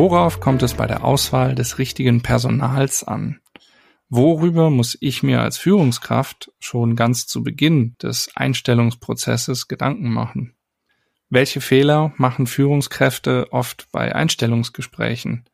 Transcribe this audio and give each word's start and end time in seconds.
Worauf 0.00 0.40
kommt 0.40 0.62
es 0.62 0.72
bei 0.72 0.86
der 0.86 1.04
Auswahl 1.04 1.54
des 1.54 1.76
richtigen 1.76 2.22
Personals 2.22 3.04
an? 3.04 3.38
Worüber 4.08 4.70
muss 4.70 4.96
ich 4.98 5.22
mir 5.22 5.42
als 5.42 5.58
Führungskraft 5.58 6.50
schon 6.58 6.96
ganz 6.96 7.26
zu 7.26 7.42
Beginn 7.42 7.96
des 8.02 8.34
Einstellungsprozesses 8.34 9.68
Gedanken 9.68 10.10
machen? 10.10 10.56
Welche 11.28 11.60
Fehler 11.60 12.14
machen 12.16 12.46
Führungskräfte 12.46 13.52
oft 13.52 13.88
bei 13.92 14.14
Einstellungsgesprächen? 14.14 15.44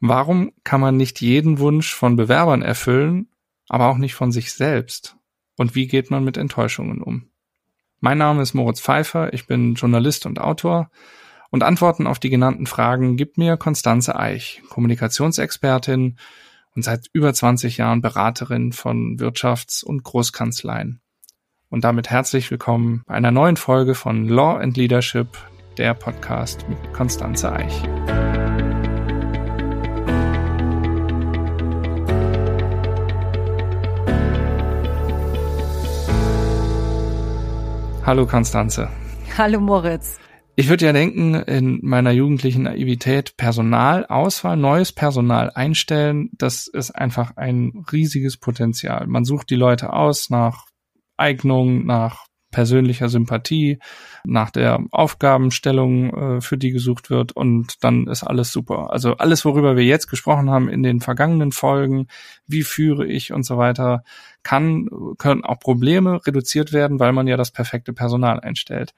Warum 0.00 0.50
kann 0.64 0.80
man 0.80 0.96
nicht 0.96 1.20
jeden 1.20 1.60
Wunsch 1.60 1.94
von 1.94 2.16
Bewerbern 2.16 2.60
erfüllen, 2.60 3.28
aber 3.68 3.86
auch 3.86 3.98
nicht 3.98 4.14
von 4.14 4.32
sich 4.32 4.52
selbst? 4.52 5.14
Und 5.56 5.76
wie 5.76 5.86
geht 5.86 6.10
man 6.10 6.24
mit 6.24 6.36
Enttäuschungen 6.38 7.00
um? 7.00 7.30
Mein 8.00 8.18
Name 8.18 8.42
ist 8.42 8.54
Moritz 8.54 8.80
Pfeiffer, 8.80 9.32
ich 9.32 9.46
bin 9.46 9.74
Journalist 9.74 10.26
und 10.26 10.40
Autor 10.40 10.90
und 11.54 11.62
Antworten 11.62 12.08
auf 12.08 12.18
die 12.18 12.30
genannten 12.30 12.66
Fragen 12.66 13.16
gibt 13.16 13.38
mir 13.38 13.56
Konstanze 13.56 14.16
Eich, 14.18 14.60
Kommunikationsexpertin 14.70 16.16
und 16.74 16.82
seit 16.84 17.06
über 17.12 17.32
20 17.32 17.76
Jahren 17.76 18.00
Beraterin 18.00 18.72
von 18.72 19.18
Wirtschafts- 19.20 19.84
und 19.84 20.02
Großkanzleien. 20.02 21.00
Und 21.70 21.84
damit 21.84 22.10
herzlich 22.10 22.50
willkommen 22.50 23.04
bei 23.06 23.14
einer 23.14 23.30
neuen 23.30 23.56
Folge 23.56 23.94
von 23.94 24.26
Law 24.26 24.56
and 24.56 24.76
Leadership, 24.76 25.28
der 25.78 25.94
Podcast 25.94 26.68
mit 26.68 26.92
Konstanze 26.92 27.52
Eich. 27.52 27.82
Hallo 38.04 38.26
Konstanze. 38.26 38.90
Hallo 39.38 39.60
Moritz. 39.60 40.18
Ich 40.56 40.68
würde 40.68 40.84
ja 40.86 40.92
denken, 40.92 41.34
in 41.34 41.80
meiner 41.82 42.12
jugendlichen 42.12 42.62
Naivität 42.62 43.36
Personalauswahl, 43.36 44.56
neues 44.56 44.92
Personal 44.92 45.50
einstellen, 45.50 46.30
das 46.32 46.68
ist 46.68 46.92
einfach 46.92 47.36
ein 47.36 47.84
riesiges 47.90 48.36
Potenzial. 48.36 49.08
Man 49.08 49.24
sucht 49.24 49.50
die 49.50 49.56
Leute 49.56 49.92
aus 49.92 50.30
nach 50.30 50.66
Eignung, 51.16 51.84
nach 51.86 52.26
persönlicher 52.52 53.08
Sympathie, 53.08 53.80
nach 54.22 54.50
der 54.52 54.78
Aufgabenstellung, 54.92 56.36
äh, 56.36 56.40
für 56.40 56.56
die 56.56 56.70
gesucht 56.70 57.10
wird 57.10 57.32
und 57.32 57.82
dann 57.82 58.06
ist 58.06 58.22
alles 58.22 58.52
super. 58.52 58.92
Also 58.92 59.16
alles, 59.16 59.44
worüber 59.44 59.74
wir 59.74 59.84
jetzt 59.84 60.06
gesprochen 60.06 60.48
haben 60.50 60.68
in 60.68 60.84
den 60.84 61.00
vergangenen 61.00 61.50
Folgen, 61.50 62.06
wie 62.46 62.62
führe 62.62 63.08
ich 63.08 63.32
und 63.32 63.44
so 63.44 63.58
weiter, 63.58 64.04
kann, 64.44 64.88
können 65.18 65.44
auch 65.44 65.58
Probleme 65.58 66.24
reduziert 66.24 66.72
werden, 66.72 67.00
weil 67.00 67.12
man 67.12 67.26
ja 67.26 67.36
das 67.36 67.50
perfekte 67.50 67.92
Personal 67.92 68.38
einstellt. 68.38 68.94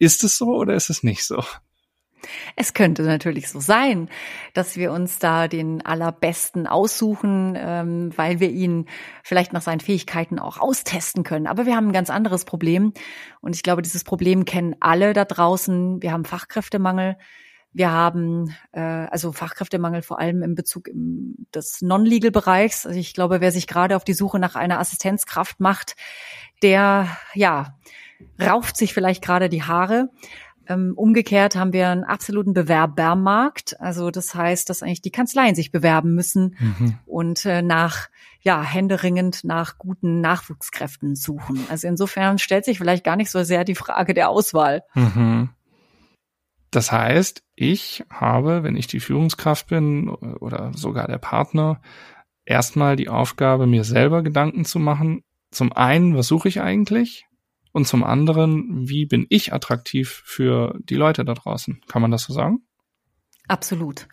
Ist 0.00 0.24
es 0.24 0.38
so 0.38 0.56
oder 0.56 0.74
ist 0.74 0.88
es 0.88 1.02
nicht 1.02 1.24
so? 1.24 1.44
Es 2.56 2.72
könnte 2.72 3.02
natürlich 3.02 3.50
so 3.50 3.60
sein, 3.60 4.08
dass 4.54 4.76
wir 4.76 4.92
uns 4.92 5.18
da 5.18 5.46
den 5.46 5.84
allerbesten 5.84 6.66
aussuchen, 6.66 7.54
ähm, 7.58 8.10
weil 8.16 8.40
wir 8.40 8.50
ihn 8.50 8.86
vielleicht 9.22 9.52
nach 9.52 9.60
seinen 9.60 9.80
Fähigkeiten 9.80 10.38
auch 10.38 10.58
austesten 10.58 11.22
können. 11.22 11.46
Aber 11.46 11.66
wir 11.66 11.76
haben 11.76 11.88
ein 11.88 11.92
ganz 11.92 12.08
anderes 12.08 12.46
Problem. 12.46 12.94
Und 13.42 13.54
ich 13.54 13.62
glaube, 13.62 13.82
dieses 13.82 14.02
Problem 14.02 14.46
kennen 14.46 14.74
alle 14.80 15.12
da 15.12 15.26
draußen. 15.26 16.02
Wir 16.02 16.12
haben 16.12 16.24
Fachkräftemangel. 16.24 17.16
Wir 17.72 17.90
haben 17.90 18.54
äh, 18.72 18.80
also 18.80 19.32
Fachkräftemangel 19.32 20.00
vor 20.00 20.18
allem 20.18 20.42
in 20.42 20.54
Bezug 20.54 20.88
im, 20.88 21.46
des 21.54 21.82
Non-Legal-Bereichs. 21.82 22.86
Also 22.86 22.98
ich 22.98 23.12
glaube, 23.12 23.42
wer 23.42 23.52
sich 23.52 23.66
gerade 23.66 23.96
auf 23.96 24.04
die 24.04 24.14
Suche 24.14 24.38
nach 24.38 24.56
einer 24.56 24.80
Assistenzkraft 24.80 25.60
macht, 25.60 25.94
der 26.62 27.06
ja 27.34 27.78
rauft 28.40 28.76
sich 28.76 28.94
vielleicht 28.94 29.22
gerade 29.22 29.48
die 29.48 29.62
Haare. 29.62 30.10
Ähm, 30.68 30.92
umgekehrt 30.96 31.56
haben 31.56 31.72
wir 31.72 31.88
einen 31.88 32.04
absoluten 32.04 32.54
Bewerbermarkt. 32.54 33.80
Also 33.80 34.10
das 34.10 34.34
heißt, 34.34 34.70
dass 34.70 34.82
eigentlich 34.82 35.02
die 35.02 35.10
Kanzleien 35.10 35.54
sich 35.54 35.72
bewerben 35.72 36.14
müssen 36.14 36.56
mhm. 36.60 36.98
und 37.06 37.44
äh, 37.44 37.60
nach, 37.60 38.08
ja, 38.40 38.62
händeringend 38.62 39.42
nach 39.42 39.78
guten 39.78 40.20
Nachwuchskräften 40.20 41.16
suchen. 41.16 41.66
Also 41.70 41.88
insofern 41.88 42.38
stellt 42.38 42.64
sich 42.64 42.78
vielleicht 42.78 43.04
gar 43.04 43.16
nicht 43.16 43.30
so 43.30 43.42
sehr 43.42 43.64
die 43.64 43.74
Frage 43.74 44.14
der 44.14 44.28
Auswahl. 44.28 44.84
Mhm. 44.94 45.50
Das 46.70 46.92
heißt, 46.92 47.42
ich 47.56 48.04
habe, 48.08 48.62
wenn 48.62 48.76
ich 48.76 48.86
die 48.86 49.00
Führungskraft 49.00 49.66
bin 49.66 50.08
oder 50.08 50.70
sogar 50.74 51.08
der 51.08 51.18
Partner, 51.18 51.80
erstmal 52.44 52.96
die 52.96 53.08
Aufgabe, 53.08 53.66
mir 53.66 53.84
selber 53.84 54.22
Gedanken 54.22 54.64
zu 54.64 54.78
machen. 54.78 55.22
Zum 55.50 55.72
einen, 55.72 56.16
was 56.16 56.28
suche 56.28 56.48
ich 56.48 56.60
eigentlich? 56.60 57.26
Und 57.72 57.86
zum 57.86 58.02
anderen, 58.02 58.88
wie 58.88 59.06
bin 59.06 59.26
ich 59.28 59.52
attraktiv 59.52 60.22
für 60.24 60.78
die 60.82 60.96
Leute 60.96 61.24
da 61.24 61.34
draußen? 61.34 61.80
Kann 61.86 62.02
man 62.02 62.10
das 62.10 62.24
so 62.24 62.32
sagen? 62.32 62.62
Absolut. 63.48 64.08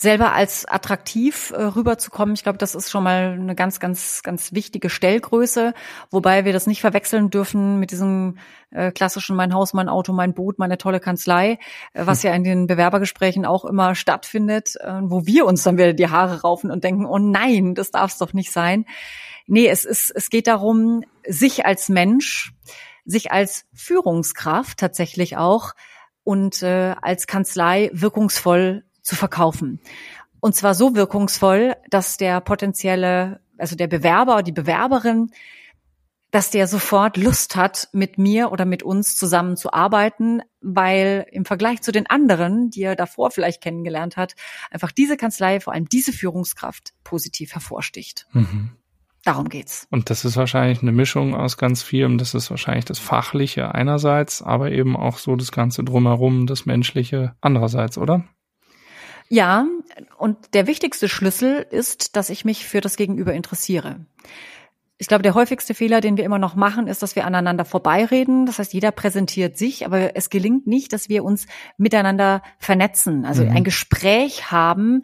Selber 0.00 0.32
als 0.32 0.64
attraktiv 0.64 1.50
äh, 1.54 1.62
rüberzukommen, 1.62 2.34
ich 2.34 2.42
glaube, 2.42 2.56
das 2.56 2.74
ist 2.74 2.90
schon 2.90 3.04
mal 3.04 3.36
eine 3.38 3.54
ganz, 3.54 3.80
ganz, 3.80 4.22
ganz 4.22 4.54
wichtige 4.54 4.88
Stellgröße, 4.88 5.74
wobei 6.10 6.46
wir 6.46 6.54
das 6.54 6.66
nicht 6.66 6.80
verwechseln 6.80 7.28
dürfen 7.28 7.78
mit 7.78 7.90
diesem 7.90 8.38
äh, 8.70 8.92
klassischen 8.92 9.36
mein 9.36 9.52
Haus, 9.52 9.74
mein 9.74 9.90
Auto, 9.90 10.14
mein 10.14 10.32
Boot, 10.32 10.58
meine 10.58 10.78
tolle 10.78 11.00
Kanzlei, 11.00 11.58
äh, 11.92 12.06
was 12.06 12.22
hm. 12.22 12.30
ja 12.30 12.34
in 12.34 12.44
den 12.44 12.66
Bewerbergesprächen 12.66 13.44
auch 13.44 13.66
immer 13.66 13.94
stattfindet, 13.94 14.76
äh, 14.76 15.00
wo 15.02 15.26
wir 15.26 15.44
uns 15.44 15.64
dann 15.64 15.76
wieder 15.76 15.92
die 15.92 16.08
Haare 16.08 16.40
raufen 16.40 16.70
und 16.70 16.82
denken, 16.82 17.04
oh 17.04 17.18
nein, 17.18 17.74
das 17.74 17.90
darf 17.90 18.12
es 18.12 18.16
doch 18.16 18.32
nicht 18.32 18.52
sein. 18.52 18.86
Nee, 19.46 19.68
es 19.68 19.84
ist, 19.84 20.10
es 20.16 20.30
geht 20.30 20.46
darum, 20.46 21.04
sich 21.28 21.66
als 21.66 21.90
Mensch, 21.90 22.54
sich 23.04 23.32
als 23.32 23.66
Führungskraft 23.74 24.78
tatsächlich 24.78 25.36
auch 25.36 25.74
und 26.24 26.62
äh, 26.62 26.94
als 27.02 27.26
Kanzlei 27.26 27.90
wirkungsvoll 27.92 28.84
zu 29.10 29.16
verkaufen. 29.16 29.80
Und 30.38 30.54
zwar 30.54 30.74
so 30.74 30.94
wirkungsvoll, 30.94 31.74
dass 31.90 32.16
der 32.16 32.40
potenzielle, 32.40 33.40
also 33.58 33.74
der 33.74 33.88
Bewerber, 33.88 34.44
die 34.44 34.52
Bewerberin, 34.52 35.32
dass 36.30 36.52
der 36.52 36.68
sofort 36.68 37.16
Lust 37.16 37.56
hat, 37.56 37.88
mit 37.92 38.16
mir 38.18 38.52
oder 38.52 38.64
mit 38.64 38.84
uns 38.84 39.16
zusammen 39.16 39.56
zu 39.56 39.72
arbeiten, 39.72 40.42
weil 40.60 41.26
im 41.32 41.44
Vergleich 41.44 41.82
zu 41.82 41.90
den 41.90 42.06
anderen, 42.06 42.70
die 42.70 42.82
er 42.82 42.94
davor 42.94 43.32
vielleicht 43.32 43.60
kennengelernt 43.60 44.16
hat, 44.16 44.36
einfach 44.70 44.92
diese 44.92 45.16
Kanzlei, 45.16 45.58
vor 45.58 45.72
allem 45.72 45.88
diese 45.88 46.12
Führungskraft 46.12 46.92
positiv 47.02 47.54
hervorsticht. 47.54 48.28
Mhm. 48.32 48.70
Darum 49.24 49.48
geht's. 49.48 49.88
Und 49.90 50.08
das 50.08 50.24
ist 50.24 50.36
wahrscheinlich 50.36 50.82
eine 50.82 50.92
Mischung 50.92 51.34
aus 51.34 51.56
ganz 51.58 51.82
vielem. 51.82 52.16
Das 52.16 52.34
ist 52.34 52.48
wahrscheinlich 52.48 52.84
das 52.84 53.00
Fachliche 53.00 53.74
einerseits, 53.74 54.40
aber 54.40 54.70
eben 54.70 54.96
auch 54.96 55.18
so 55.18 55.34
das 55.34 55.50
Ganze 55.50 55.82
drumherum, 55.82 56.46
das 56.46 56.64
Menschliche 56.64 57.34
andererseits, 57.40 57.98
oder? 57.98 58.24
Ja, 59.32 59.64
und 60.18 60.54
der 60.54 60.66
wichtigste 60.66 61.08
Schlüssel 61.08 61.64
ist, 61.70 62.16
dass 62.16 62.30
ich 62.30 62.44
mich 62.44 62.66
für 62.66 62.80
das 62.80 62.96
Gegenüber 62.96 63.32
interessiere. 63.32 64.04
Ich 64.98 65.06
glaube, 65.06 65.22
der 65.22 65.34
häufigste 65.34 65.72
Fehler, 65.72 66.00
den 66.00 66.16
wir 66.16 66.24
immer 66.24 66.40
noch 66.40 66.56
machen, 66.56 66.88
ist, 66.88 67.00
dass 67.00 67.14
wir 67.14 67.24
aneinander 67.24 67.64
vorbeireden. 67.64 68.44
Das 68.44 68.58
heißt, 68.58 68.74
jeder 68.74 68.90
präsentiert 68.90 69.56
sich, 69.56 69.86
aber 69.86 70.16
es 70.16 70.30
gelingt 70.30 70.66
nicht, 70.66 70.92
dass 70.92 71.08
wir 71.08 71.24
uns 71.24 71.46
miteinander 71.78 72.42
vernetzen, 72.58 73.24
also 73.24 73.44
mhm. 73.44 73.52
ein 73.52 73.64
Gespräch 73.64 74.50
haben, 74.50 75.02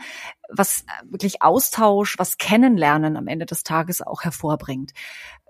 was 0.51 0.85
wirklich 1.05 1.43
Austausch, 1.43 2.19
was 2.19 2.37
Kennenlernen 2.37 3.17
am 3.17 3.29
Ende 3.29 3.47
des 3.47 3.63
Tages 3.63 4.03
auch 4.03 4.23
hervorbringt 4.25 4.93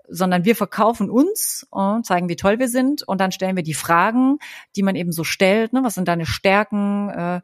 sondern 0.09 0.45
wir 0.45 0.55
verkaufen 0.55 1.09
uns 1.09 1.67
und 1.69 2.05
zeigen, 2.05 2.29
wie 2.29 2.37
toll 2.37 2.59
wir 2.59 2.69
sind 2.69 3.03
und 3.03 3.19
dann 3.19 3.31
stellen 3.31 3.55
wir 3.55 3.63
die 3.63 3.73
Fragen, 3.73 4.37
die 4.75 4.83
man 4.83 4.95
eben 4.95 5.11
so 5.11 5.23
stellt. 5.23 5.73
Ne? 5.73 5.83
Was 5.83 5.95
sind 5.95 6.07
deine 6.07 6.25
Stärken? 6.25 7.09
Äh, 7.09 7.35
äh, 7.37 7.41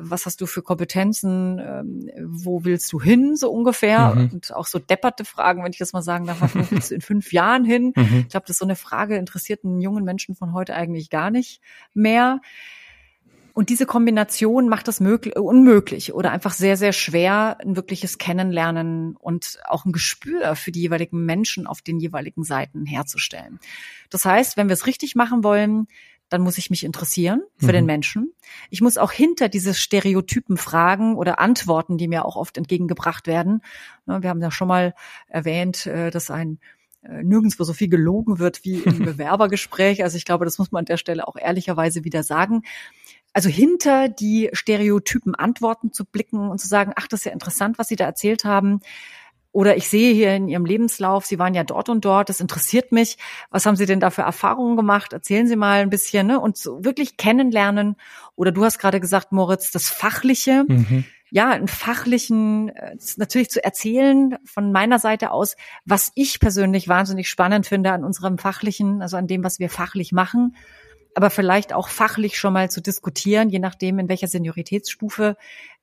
was 0.00 0.26
hast 0.26 0.40
du 0.40 0.46
für 0.46 0.62
Kompetenzen? 0.62 1.58
Ähm, 1.58 2.10
wo 2.26 2.64
willst 2.64 2.92
du 2.92 3.00
hin, 3.00 3.36
so 3.36 3.50
ungefähr? 3.50 4.14
Mhm. 4.14 4.30
Und 4.32 4.54
auch 4.54 4.66
so 4.66 4.78
depperte 4.78 5.24
Fragen, 5.24 5.62
wenn 5.62 5.72
ich 5.72 5.78
das 5.78 5.92
mal 5.92 6.02
sagen 6.02 6.26
darf. 6.26 6.40
Wo 6.54 6.64
willst 6.70 6.90
du 6.90 6.94
in 6.94 7.00
fünf 7.00 7.32
Jahren 7.32 7.64
hin? 7.64 7.92
Mhm. 7.98 8.20
Ich 8.20 8.28
glaube, 8.28 8.46
das 8.46 8.54
ist 8.54 8.58
so 8.58 8.64
eine 8.64 8.76
Frage, 8.76 9.16
interessiert 9.16 9.64
einen 9.64 9.80
jungen 9.80 10.04
Menschen 10.04 10.36
von 10.36 10.52
heute 10.52 10.74
eigentlich 10.74 11.10
gar 11.10 11.30
nicht 11.30 11.60
mehr. 11.92 12.40
Und 13.58 13.70
diese 13.70 13.86
Kombination 13.86 14.68
macht 14.68 14.86
es 14.86 15.00
möglich, 15.00 15.34
unmöglich 15.36 16.14
oder 16.14 16.30
einfach 16.30 16.52
sehr, 16.52 16.76
sehr 16.76 16.92
schwer, 16.92 17.58
ein 17.60 17.74
wirkliches 17.74 18.18
Kennenlernen 18.18 19.16
und 19.16 19.58
auch 19.64 19.84
ein 19.84 19.90
Gespür 19.90 20.54
für 20.54 20.70
die 20.70 20.82
jeweiligen 20.82 21.24
Menschen 21.24 21.66
auf 21.66 21.82
den 21.82 21.98
jeweiligen 21.98 22.44
Seiten 22.44 22.86
herzustellen. 22.86 23.58
Das 24.10 24.24
heißt, 24.24 24.56
wenn 24.56 24.68
wir 24.68 24.74
es 24.74 24.86
richtig 24.86 25.16
machen 25.16 25.42
wollen, 25.42 25.88
dann 26.28 26.42
muss 26.42 26.58
ich 26.58 26.70
mich 26.70 26.84
interessieren 26.84 27.42
für 27.56 27.66
mhm. 27.66 27.72
den 27.72 27.86
Menschen. 27.86 28.32
Ich 28.70 28.80
muss 28.80 28.98
auch 28.98 29.12
hinter 29.12 29.48
diese 29.48 29.74
Stereotypen 29.74 30.56
fragen 30.56 31.16
oder 31.16 31.38
Antworten, 31.38 31.98
die 31.98 32.08
mir 32.08 32.24
auch 32.24 32.36
oft 32.36 32.58
entgegengebracht 32.58 33.26
werden. 33.26 33.62
Wir 34.06 34.28
haben 34.28 34.42
ja 34.42 34.50
schon 34.50 34.68
mal 34.68 34.94
erwähnt, 35.28 35.86
äh, 35.86 36.10
dass 36.10 36.30
ein 36.30 36.58
äh, 37.02 37.22
nirgendwo 37.22 37.64
so 37.64 37.72
viel 37.72 37.88
gelogen 37.88 38.38
wird 38.38 38.64
wie 38.64 38.80
im 38.80 38.98
Bewerbergespräch. 39.04 40.02
Also 40.02 40.16
ich 40.16 40.24
glaube, 40.24 40.44
das 40.44 40.58
muss 40.58 40.72
man 40.72 40.80
an 40.80 40.86
der 40.86 40.96
Stelle 40.96 41.26
auch 41.26 41.36
ehrlicherweise 41.36 42.04
wieder 42.04 42.22
sagen 42.22 42.62
also 43.32 43.48
hinter 43.48 44.08
die 44.08 44.50
Stereotypen 44.52 45.34
Antworten 45.34 45.92
zu 45.92 46.04
blicken 46.04 46.50
und 46.50 46.58
zu 46.58 46.66
sagen, 46.66 46.92
ach, 46.96 47.06
das 47.06 47.20
ist 47.20 47.24
ja 47.24 47.32
interessant, 47.32 47.78
was 47.78 47.88
Sie 47.88 47.96
da 47.96 48.04
erzählt 48.04 48.44
haben. 48.44 48.80
Oder 49.52 49.76
ich 49.76 49.88
sehe 49.88 50.12
hier 50.12 50.34
in 50.34 50.48
Ihrem 50.48 50.66
Lebenslauf, 50.66 51.24
Sie 51.24 51.38
waren 51.38 51.54
ja 51.54 51.64
dort 51.64 51.88
und 51.88 52.04
dort, 52.04 52.28
das 52.28 52.40
interessiert 52.40 52.92
mich. 52.92 53.16
Was 53.50 53.66
haben 53.66 53.76
Sie 53.76 53.86
denn 53.86 54.00
da 54.00 54.10
für 54.10 54.22
Erfahrungen 54.22 54.76
gemacht? 54.76 55.12
Erzählen 55.12 55.46
Sie 55.46 55.56
mal 55.56 55.80
ein 55.80 55.90
bisschen, 55.90 56.26
ne? 56.26 56.38
Und 56.38 56.56
so 56.56 56.84
wirklich 56.84 57.16
kennenlernen. 57.16 57.96
Oder 58.36 58.52
du 58.52 58.64
hast 58.64 58.78
gerade 58.78 59.00
gesagt, 59.00 59.32
Moritz, 59.32 59.70
das 59.70 59.88
Fachliche. 59.88 60.64
Mhm. 60.68 61.04
Ja, 61.30 61.50
einen 61.50 61.68
fachlichen, 61.68 62.70
äh, 62.70 62.96
natürlich 63.16 63.50
zu 63.50 63.62
erzählen 63.62 64.36
von 64.44 64.72
meiner 64.72 64.98
Seite 64.98 65.30
aus, 65.30 65.56
was 65.84 66.10
ich 66.14 66.40
persönlich 66.40 66.88
wahnsinnig 66.88 67.28
spannend 67.28 67.66
finde 67.66 67.92
an 67.92 68.02
unserem 68.02 68.38
fachlichen, 68.38 69.02
also 69.02 69.18
an 69.18 69.26
dem, 69.26 69.44
was 69.44 69.58
wir 69.58 69.68
fachlich 69.68 70.12
machen 70.12 70.54
aber 71.18 71.30
vielleicht 71.30 71.72
auch 71.72 71.88
fachlich 71.88 72.38
schon 72.38 72.52
mal 72.52 72.70
zu 72.70 72.80
diskutieren, 72.80 73.50
je 73.50 73.58
nachdem, 73.58 73.98
in 73.98 74.08
welcher 74.08 74.28
Senioritätsstufe 74.28 75.36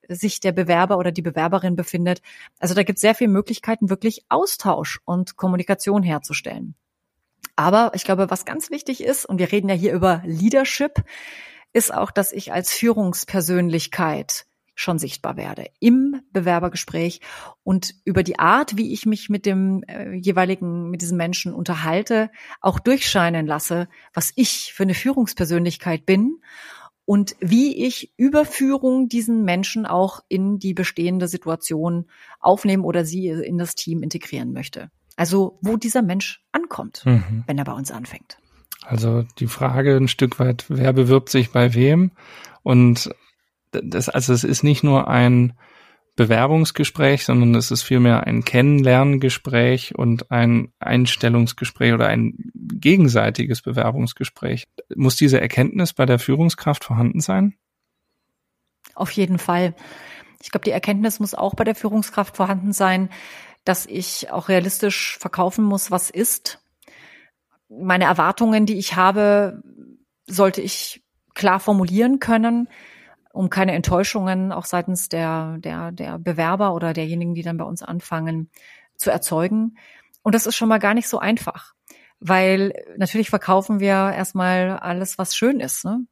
sich 0.08 0.40
der 0.40 0.52
Bewerber 0.52 0.98
oder 0.98 1.12
die 1.12 1.22
Bewerberin 1.22 1.76
befindet. 1.76 2.22
Also 2.58 2.74
da 2.74 2.82
gibt 2.82 2.98
es 2.98 3.02
sehr 3.02 3.14
viele 3.14 3.30
Möglichkeiten, 3.30 3.90
wirklich 3.90 4.24
Austausch 4.28 5.00
und 5.04 5.36
Kommunikation 5.36 6.02
herzustellen. 6.02 6.74
Aber 7.56 7.92
ich 7.94 8.04
glaube, 8.04 8.30
was 8.30 8.44
ganz 8.44 8.70
wichtig 8.70 9.02
ist, 9.02 9.24
und 9.24 9.38
wir 9.38 9.50
reden 9.50 9.68
ja 9.68 9.74
hier 9.74 9.92
über 9.92 10.22
Leadership, 10.24 11.02
ist 11.72 11.92
auch, 11.92 12.10
dass 12.10 12.32
ich 12.32 12.52
als 12.52 12.72
Führungspersönlichkeit 12.72 14.46
schon 14.76 14.98
sichtbar 14.98 15.36
werde 15.38 15.70
im 15.80 16.20
Bewerbergespräch 16.32 17.20
und 17.64 17.94
über 18.04 18.22
die 18.22 18.38
Art, 18.38 18.76
wie 18.76 18.92
ich 18.92 19.06
mich 19.06 19.30
mit 19.30 19.46
dem 19.46 19.82
äh, 19.84 20.12
jeweiligen, 20.12 20.90
mit 20.90 21.00
diesem 21.00 21.16
Menschen 21.16 21.54
unterhalte, 21.54 22.30
auch 22.60 22.78
durchscheinen 22.78 23.46
lasse, 23.46 23.88
was 24.12 24.32
ich 24.36 24.74
für 24.74 24.82
eine 24.82 24.94
Führungspersönlichkeit 24.94 26.04
bin 26.04 26.40
und 27.06 27.36
wie 27.40 27.86
ich 27.86 28.12
über 28.16 28.44
Führung 28.44 29.08
diesen 29.08 29.44
Menschen 29.44 29.86
auch 29.86 30.20
in 30.28 30.58
die 30.58 30.74
bestehende 30.74 31.28
Situation 31.28 32.06
aufnehmen 32.40 32.84
oder 32.84 33.04
sie 33.04 33.28
in 33.28 33.56
das 33.56 33.74
Team 33.76 34.02
integrieren 34.02 34.52
möchte. 34.52 34.90
Also 35.16 35.58
wo 35.62 35.76
dieser 35.76 36.02
Mensch 36.02 36.44
ankommt, 36.52 37.02
mhm. 37.06 37.44
wenn 37.46 37.56
er 37.56 37.64
bei 37.64 37.72
uns 37.72 37.90
anfängt. 37.90 38.38
Also 38.82 39.24
die 39.38 39.46
Frage 39.46 39.96
ein 39.96 40.08
Stück 40.08 40.38
weit, 40.38 40.66
wer 40.68 40.92
bewirbt 40.92 41.30
sich 41.30 41.52
bei 41.52 41.74
wem? 41.74 42.10
Und 42.62 43.10
das, 43.70 44.08
also 44.08 44.32
es 44.32 44.44
ist 44.44 44.62
nicht 44.62 44.84
nur 44.84 45.08
ein 45.08 45.54
Bewerbungsgespräch, 46.16 47.26
sondern 47.26 47.54
es 47.54 47.70
ist 47.70 47.82
vielmehr 47.82 48.26
ein 48.26 48.42
Kennenlerngespräch 48.42 49.94
und 49.94 50.30
ein 50.30 50.72
Einstellungsgespräch 50.78 51.92
oder 51.92 52.06
ein 52.06 52.34
gegenseitiges 52.54 53.60
Bewerbungsgespräch. 53.60 54.66
Muss 54.94 55.16
diese 55.16 55.40
Erkenntnis 55.40 55.92
bei 55.92 56.06
der 56.06 56.18
Führungskraft 56.18 56.84
vorhanden 56.84 57.20
sein? 57.20 57.54
Auf 58.94 59.10
jeden 59.10 59.38
Fall. 59.38 59.74
Ich 60.42 60.50
glaube, 60.50 60.64
die 60.64 60.70
Erkenntnis 60.70 61.20
muss 61.20 61.34
auch 61.34 61.54
bei 61.54 61.64
der 61.64 61.74
Führungskraft 61.74 62.36
vorhanden 62.36 62.72
sein, 62.72 63.10
dass 63.64 63.84
ich 63.84 64.30
auch 64.30 64.48
realistisch 64.48 65.18
verkaufen 65.18 65.64
muss, 65.64 65.90
was 65.90 66.08
ist. 66.08 66.60
Meine 67.68 68.04
Erwartungen, 68.04 68.64
die 68.64 68.78
ich 68.78 68.96
habe, 68.96 69.62
sollte 70.26 70.62
ich 70.62 71.02
klar 71.34 71.60
formulieren 71.60 72.20
können 72.20 72.68
um 73.36 73.50
keine 73.50 73.72
Enttäuschungen 73.72 74.50
auch 74.50 74.64
seitens 74.64 75.08
der, 75.08 75.58
der, 75.58 75.92
der 75.92 76.18
Bewerber 76.18 76.74
oder 76.74 76.92
derjenigen, 76.92 77.34
die 77.34 77.42
dann 77.42 77.58
bei 77.58 77.64
uns 77.64 77.82
anfangen, 77.82 78.50
zu 78.96 79.10
erzeugen. 79.10 79.76
Und 80.22 80.34
das 80.34 80.46
ist 80.46 80.56
schon 80.56 80.68
mal 80.68 80.78
gar 80.78 80.94
nicht 80.94 81.08
so 81.08 81.18
einfach, 81.18 81.74
weil 82.18 82.72
natürlich 82.96 83.30
verkaufen 83.30 83.78
wir 83.78 84.12
erstmal 84.12 84.78
alles, 84.78 85.18
was 85.18 85.36
schön 85.36 85.60
ist. 85.60 85.84
Ne? 85.84 86.06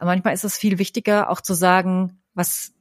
manchmal 0.00 0.34
ist 0.34 0.44
es 0.44 0.58
viel 0.58 0.78
wichtiger, 0.78 1.30
auch 1.30 1.40
zu 1.40 1.54
sagen, 1.54 2.20
was 2.34 2.72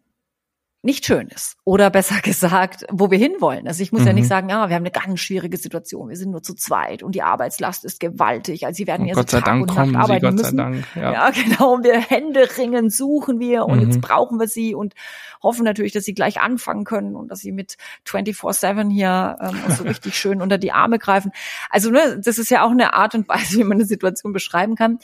nicht 0.84 1.06
schön 1.06 1.28
ist. 1.28 1.58
Oder 1.64 1.90
besser 1.90 2.20
gesagt, 2.24 2.86
wo 2.92 3.12
wir 3.12 3.18
hinwollen. 3.18 3.68
Also 3.68 3.84
ich 3.84 3.92
muss 3.92 4.02
mhm. 4.02 4.08
ja 4.08 4.14
nicht 4.14 4.24
mhm. 4.26 4.30
sagen, 4.30 4.50
ja, 4.50 4.70
wir 4.70 4.76
haben 4.76 4.84
eine 4.84 4.92
ganz 4.92 5.20
schwierige 5.20 5.58
Situation, 5.58 6.10
wir 6.10 6.16
sind 6.16 6.32
nur 6.32 6.44
zu 6.44 6.54
zweit 6.54 7.04
und 7.04 7.16
die 7.16 7.24
Arbeitslast 7.24 7.84
ist 7.86 8.00
gewaltig. 8.00 8.66
Also 8.66 8.78
sie 8.78 8.88
werden 8.88 9.06
ja 9.06 9.16
so 9.16 9.24
Tag 9.24 9.46
Dank 9.46 9.70
und 9.70 9.76
Nacht 9.76 9.96
arbeiten 9.96 10.26
Gott 10.26 10.36
müssen. 10.36 10.58
Dank, 10.58 10.86
ja. 10.96 11.14
ja. 11.14 11.30
genau. 11.32 11.74
Und 11.74 11.84
wir 11.84 12.00
Hände 12.00 12.48
ringen, 12.58 12.90
suchen 12.90 13.40
wir 13.40 13.66
und 13.66 13.80
mhm. 13.80 13.90
jetzt 13.90 14.02
brauchen 14.02 14.40
wir 14.40 14.48
sie 14.48 14.76
und 14.76 14.94
hoffen 15.42 15.64
natürlich, 15.64 15.94
dass 15.94 16.04
sie 16.04 16.14
gleich 16.14 16.40
anfangen 16.40 16.84
können 16.84 17.16
und 17.16 17.30
dass 17.30 17.40
sie 17.40 17.52
mit 17.52 17.78
24-7 18.08 18.90
hier 18.90 19.38
ähm, 19.42 19.58
so 19.76 19.84
richtig 19.84 20.18
schön 20.18 20.42
unter 20.42 20.58
die 20.58 20.72
Arme 20.72 21.00
greifen. 21.00 21.32
Also 21.70 21.90
ne, 21.90 22.20
das 22.24 22.38
ist 22.38 22.50
ja 22.50 22.64
auch 22.64 22.72
eine 22.72 22.94
Art 22.94 23.16
und 23.16 23.28
Weise, 23.28 23.58
wie 23.58 23.64
man 23.64 23.78
eine 23.78 23.86
Situation 23.86 24.34
beschreiben 24.34 24.76
kann 24.76 25.00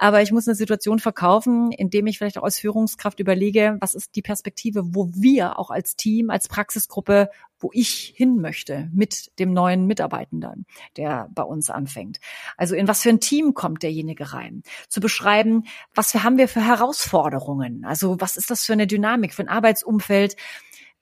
aber 0.00 0.22
ich 0.22 0.32
muss 0.32 0.48
eine 0.48 0.54
Situation 0.54 0.98
verkaufen, 0.98 1.72
indem 1.72 2.06
ich 2.06 2.16
vielleicht 2.16 2.38
auch 2.38 2.42
als 2.42 2.58
Führungskraft 2.58 3.20
überlege, 3.20 3.76
was 3.80 3.94
ist 3.94 4.16
die 4.16 4.22
Perspektive, 4.22 4.94
wo 4.94 5.10
wir 5.12 5.58
auch 5.58 5.70
als 5.70 5.94
Team, 5.94 6.30
als 6.30 6.48
Praxisgruppe, 6.48 7.28
wo 7.58 7.68
ich 7.74 8.14
hin 8.16 8.40
möchte 8.40 8.88
mit 8.94 9.38
dem 9.38 9.52
neuen 9.52 9.86
Mitarbeitenden, 9.86 10.64
der 10.96 11.28
bei 11.34 11.42
uns 11.42 11.68
anfängt. 11.68 12.18
Also 12.56 12.74
in 12.74 12.88
was 12.88 13.02
für 13.02 13.10
ein 13.10 13.20
Team 13.20 13.52
kommt 13.52 13.82
derjenige 13.82 14.32
rein? 14.32 14.62
Zu 14.88 15.02
beschreiben, 15.02 15.64
was 15.94 16.14
haben 16.14 16.38
wir 16.38 16.48
für 16.48 16.66
Herausforderungen? 16.66 17.84
Also 17.84 18.18
was 18.22 18.38
ist 18.38 18.50
das 18.50 18.64
für 18.64 18.72
eine 18.72 18.86
Dynamik, 18.86 19.34
für 19.34 19.42
ein 19.42 19.48
Arbeitsumfeld, 19.50 20.34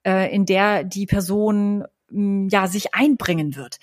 äh, 0.05 0.35
in 0.35 0.45
der 0.45 0.83
die 0.83 1.07
Person 1.07 1.85
ja, 2.11 2.67
sich 2.67 2.95
einbringen 2.95 3.55
wird. 3.55 3.79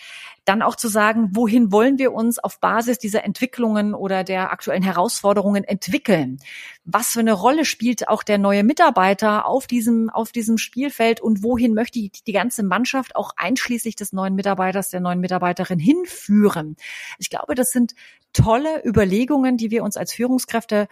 Dann 0.45 0.61
auch 0.61 0.75
zu 0.75 0.87
sagen, 0.87 1.29
wohin 1.33 1.71
wollen 1.71 1.99
wir 1.99 2.11
uns 2.13 2.39
auf 2.39 2.59
Basis 2.59 2.97
dieser 2.97 3.23
Entwicklungen 3.23 3.93
oder 3.93 4.23
der 4.23 4.51
aktuellen 4.51 4.83
Herausforderungen 4.83 5.63
entwickeln? 5.63 6.39
Was 6.85 7.09
für 7.09 7.19
eine 7.19 7.33
Rolle 7.33 7.65
spielt 7.65 8.07
auch 8.07 8.23
der 8.23 8.37
neue 8.37 8.63
Mitarbeiter 8.63 9.45
auf 9.45 9.67
diesem, 9.67 10.09
auf 10.09 10.31
diesem 10.31 10.57
Spielfeld 10.57 11.21
und 11.21 11.43
wohin 11.43 11.73
möchte 11.73 11.99
die, 11.99 12.11
die 12.25 12.33
ganze 12.33 12.63
Mannschaft 12.63 13.15
auch 13.15 13.31
einschließlich 13.37 13.95
des 13.95 14.11
neuen 14.11 14.35
Mitarbeiters, 14.35 14.89
der 14.89 15.01
neuen 15.01 15.19
Mitarbeiterin 15.19 15.79
hinführen? 15.79 16.77
Ich 17.19 17.29
glaube, 17.29 17.53
das 17.53 17.71
sind 17.71 17.93
tolle 18.33 18.83
Überlegungen, 18.85 19.57
die 19.57 19.71
wir 19.71 19.83
uns 19.83 19.97
als 19.97 20.13
Führungskräfte, 20.13 20.87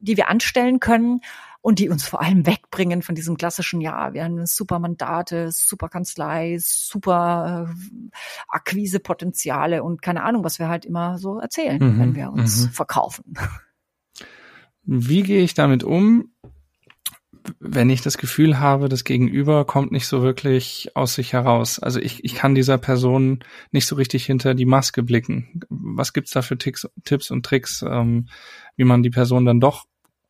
die 0.00 0.16
wir 0.16 0.28
anstellen 0.28 0.80
können 0.80 1.20
und 1.64 1.78
die 1.78 1.88
uns 1.88 2.04
vor 2.04 2.20
allem 2.20 2.44
wegbringen 2.44 3.00
von 3.00 3.14
diesem 3.14 3.38
klassischen, 3.38 3.80
ja, 3.80 4.12
wir 4.12 4.22
haben 4.22 4.44
super 4.44 4.78
Mandate, 4.78 5.50
super 5.50 5.88
Kanzlei, 5.88 6.58
super 6.60 7.66
äh, 7.66 8.10
Akquisepotenziale 8.48 9.82
und 9.82 10.02
keine 10.02 10.24
Ahnung, 10.24 10.44
was 10.44 10.58
wir 10.58 10.68
halt 10.68 10.84
immer 10.84 11.16
so 11.16 11.38
erzählen, 11.38 11.82
mhm, 11.82 11.98
wenn 11.98 12.14
wir 12.14 12.30
uns 12.30 12.66
mhm. 12.66 12.70
verkaufen. 12.70 13.24
Wie 14.82 15.22
gehe 15.22 15.42
ich 15.42 15.54
damit 15.54 15.84
um, 15.84 16.34
wenn 17.60 17.88
ich 17.88 18.02
das 18.02 18.18
Gefühl 18.18 18.60
habe, 18.60 18.90
das 18.90 19.04
Gegenüber 19.04 19.64
kommt 19.64 19.90
nicht 19.90 20.06
so 20.06 20.20
wirklich 20.20 20.90
aus 20.94 21.14
sich 21.14 21.32
heraus. 21.32 21.78
Also 21.78 21.98
ich, 21.98 22.24
ich 22.24 22.34
kann 22.34 22.54
dieser 22.54 22.76
Person 22.76 23.42
nicht 23.70 23.86
so 23.86 23.96
richtig 23.96 24.26
hinter 24.26 24.54
die 24.54 24.66
Maske 24.66 25.02
blicken. 25.02 25.62
Was 25.70 26.12
gibt's 26.12 26.32
da 26.32 26.42
für 26.42 26.58
Ticks, 26.58 26.86
Tipps 27.04 27.30
und 27.30 27.46
Tricks, 27.46 27.82
ähm, 27.88 28.28
wie 28.76 28.84
man 28.84 29.02
die 29.02 29.10
Person 29.10 29.46
dann 29.46 29.60
doch 29.60 29.86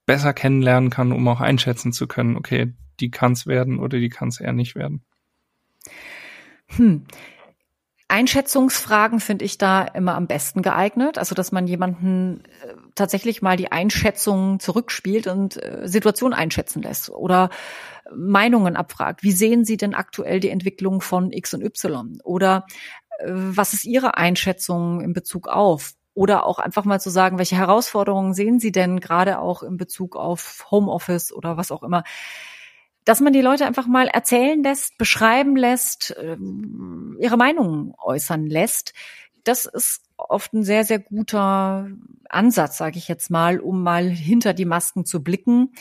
besser 0.06 0.32
kennenlernen 0.32 0.90
kann, 0.90 1.12
um 1.12 1.26
auch 1.28 1.40
einschätzen 1.40 1.92
zu 1.92 2.06
können, 2.06 2.36
okay, 2.36 2.74
die 3.00 3.10
kann 3.10 3.32
es 3.32 3.46
werden 3.46 3.78
oder 3.78 3.98
die 3.98 4.08
kann 4.08 4.28
es 4.28 4.40
eher 4.40 4.52
nicht 4.52 4.74
werden? 4.74 5.04
Hm. 6.68 7.06
Einschätzungsfragen 8.06 9.18
finde 9.18 9.44
ich 9.44 9.58
da 9.58 9.82
immer 9.82 10.14
am 10.14 10.26
besten 10.26 10.62
geeignet. 10.62 11.18
Also, 11.18 11.34
dass 11.34 11.52
man 11.52 11.66
jemanden 11.66 12.44
äh, 12.62 12.74
tatsächlich 12.94 13.42
mal 13.42 13.56
die 13.56 13.72
Einschätzung 13.72 14.60
zurückspielt 14.60 15.26
und 15.26 15.62
äh, 15.62 15.88
Situation 15.88 16.34
einschätzen 16.34 16.82
lässt 16.82 17.10
oder 17.10 17.50
Meinungen 18.14 18.76
abfragt. 18.76 19.22
Wie 19.22 19.32
sehen 19.32 19.64
Sie 19.64 19.76
denn 19.78 19.94
aktuell 19.94 20.38
die 20.38 20.50
Entwicklung 20.50 21.00
von 21.00 21.32
X 21.32 21.54
und 21.54 21.62
Y? 21.62 22.20
Oder 22.22 22.66
äh, 23.18 23.24
was 23.26 23.72
ist 23.72 23.84
Ihre 23.84 24.16
Einschätzung 24.16 25.00
in 25.00 25.14
Bezug 25.14 25.48
auf? 25.48 25.94
Oder 26.14 26.46
auch 26.46 26.58
einfach 26.58 26.84
mal 26.84 27.00
zu 27.00 27.10
sagen, 27.10 27.38
welche 27.38 27.56
Herausforderungen 27.56 28.34
sehen 28.34 28.60
Sie 28.60 28.72
denn 28.72 29.00
gerade 29.00 29.40
auch 29.40 29.62
in 29.62 29.76
Bezug 29.76 30.16
auf 30.16 30.66
Homeoffice 30.70 31.32
oder 31.32 31.56
was 31.56 31.72
auch 31.72 31.82
immer? 31.82 32.04
Dass 33.04 33.20
man 33.20 33.32
die 33.32 33.42
Leute 33.42 33.66
einfach 33.66 33.86
mal 33.86 34.06
erzählen 34.06 34.62
lässt, 34.62 34.96
beschreiben 34.96 35.56
lässt, 35.56 36.14
ähm, 36.20 37.18
ihre 37.20 37.36
Meinungen 37.36 37.94
äußern 38.02 38.46
lässt. 38.46 38.94
Das 39.42 39.66
ist 39.66 40.02
oft 40.16 40.54
ein 40.54 40.62
sehr, 40.62 40.84
sehr 40.84 41.00
guter 41.00 41.88
Ansatz, 42.28 42.78
sage 42.78 42.96
ich 42.98 43.08
jetzt 43.08 43.30
mal, 43.30 43.60
um 43.60 43.82
mal 43.82 44.08
hinter 44.08 44.54
die 44.54 44.64
Masken 44.64 45.04
zu 45.04 45.22
blicken. 45.22 45.72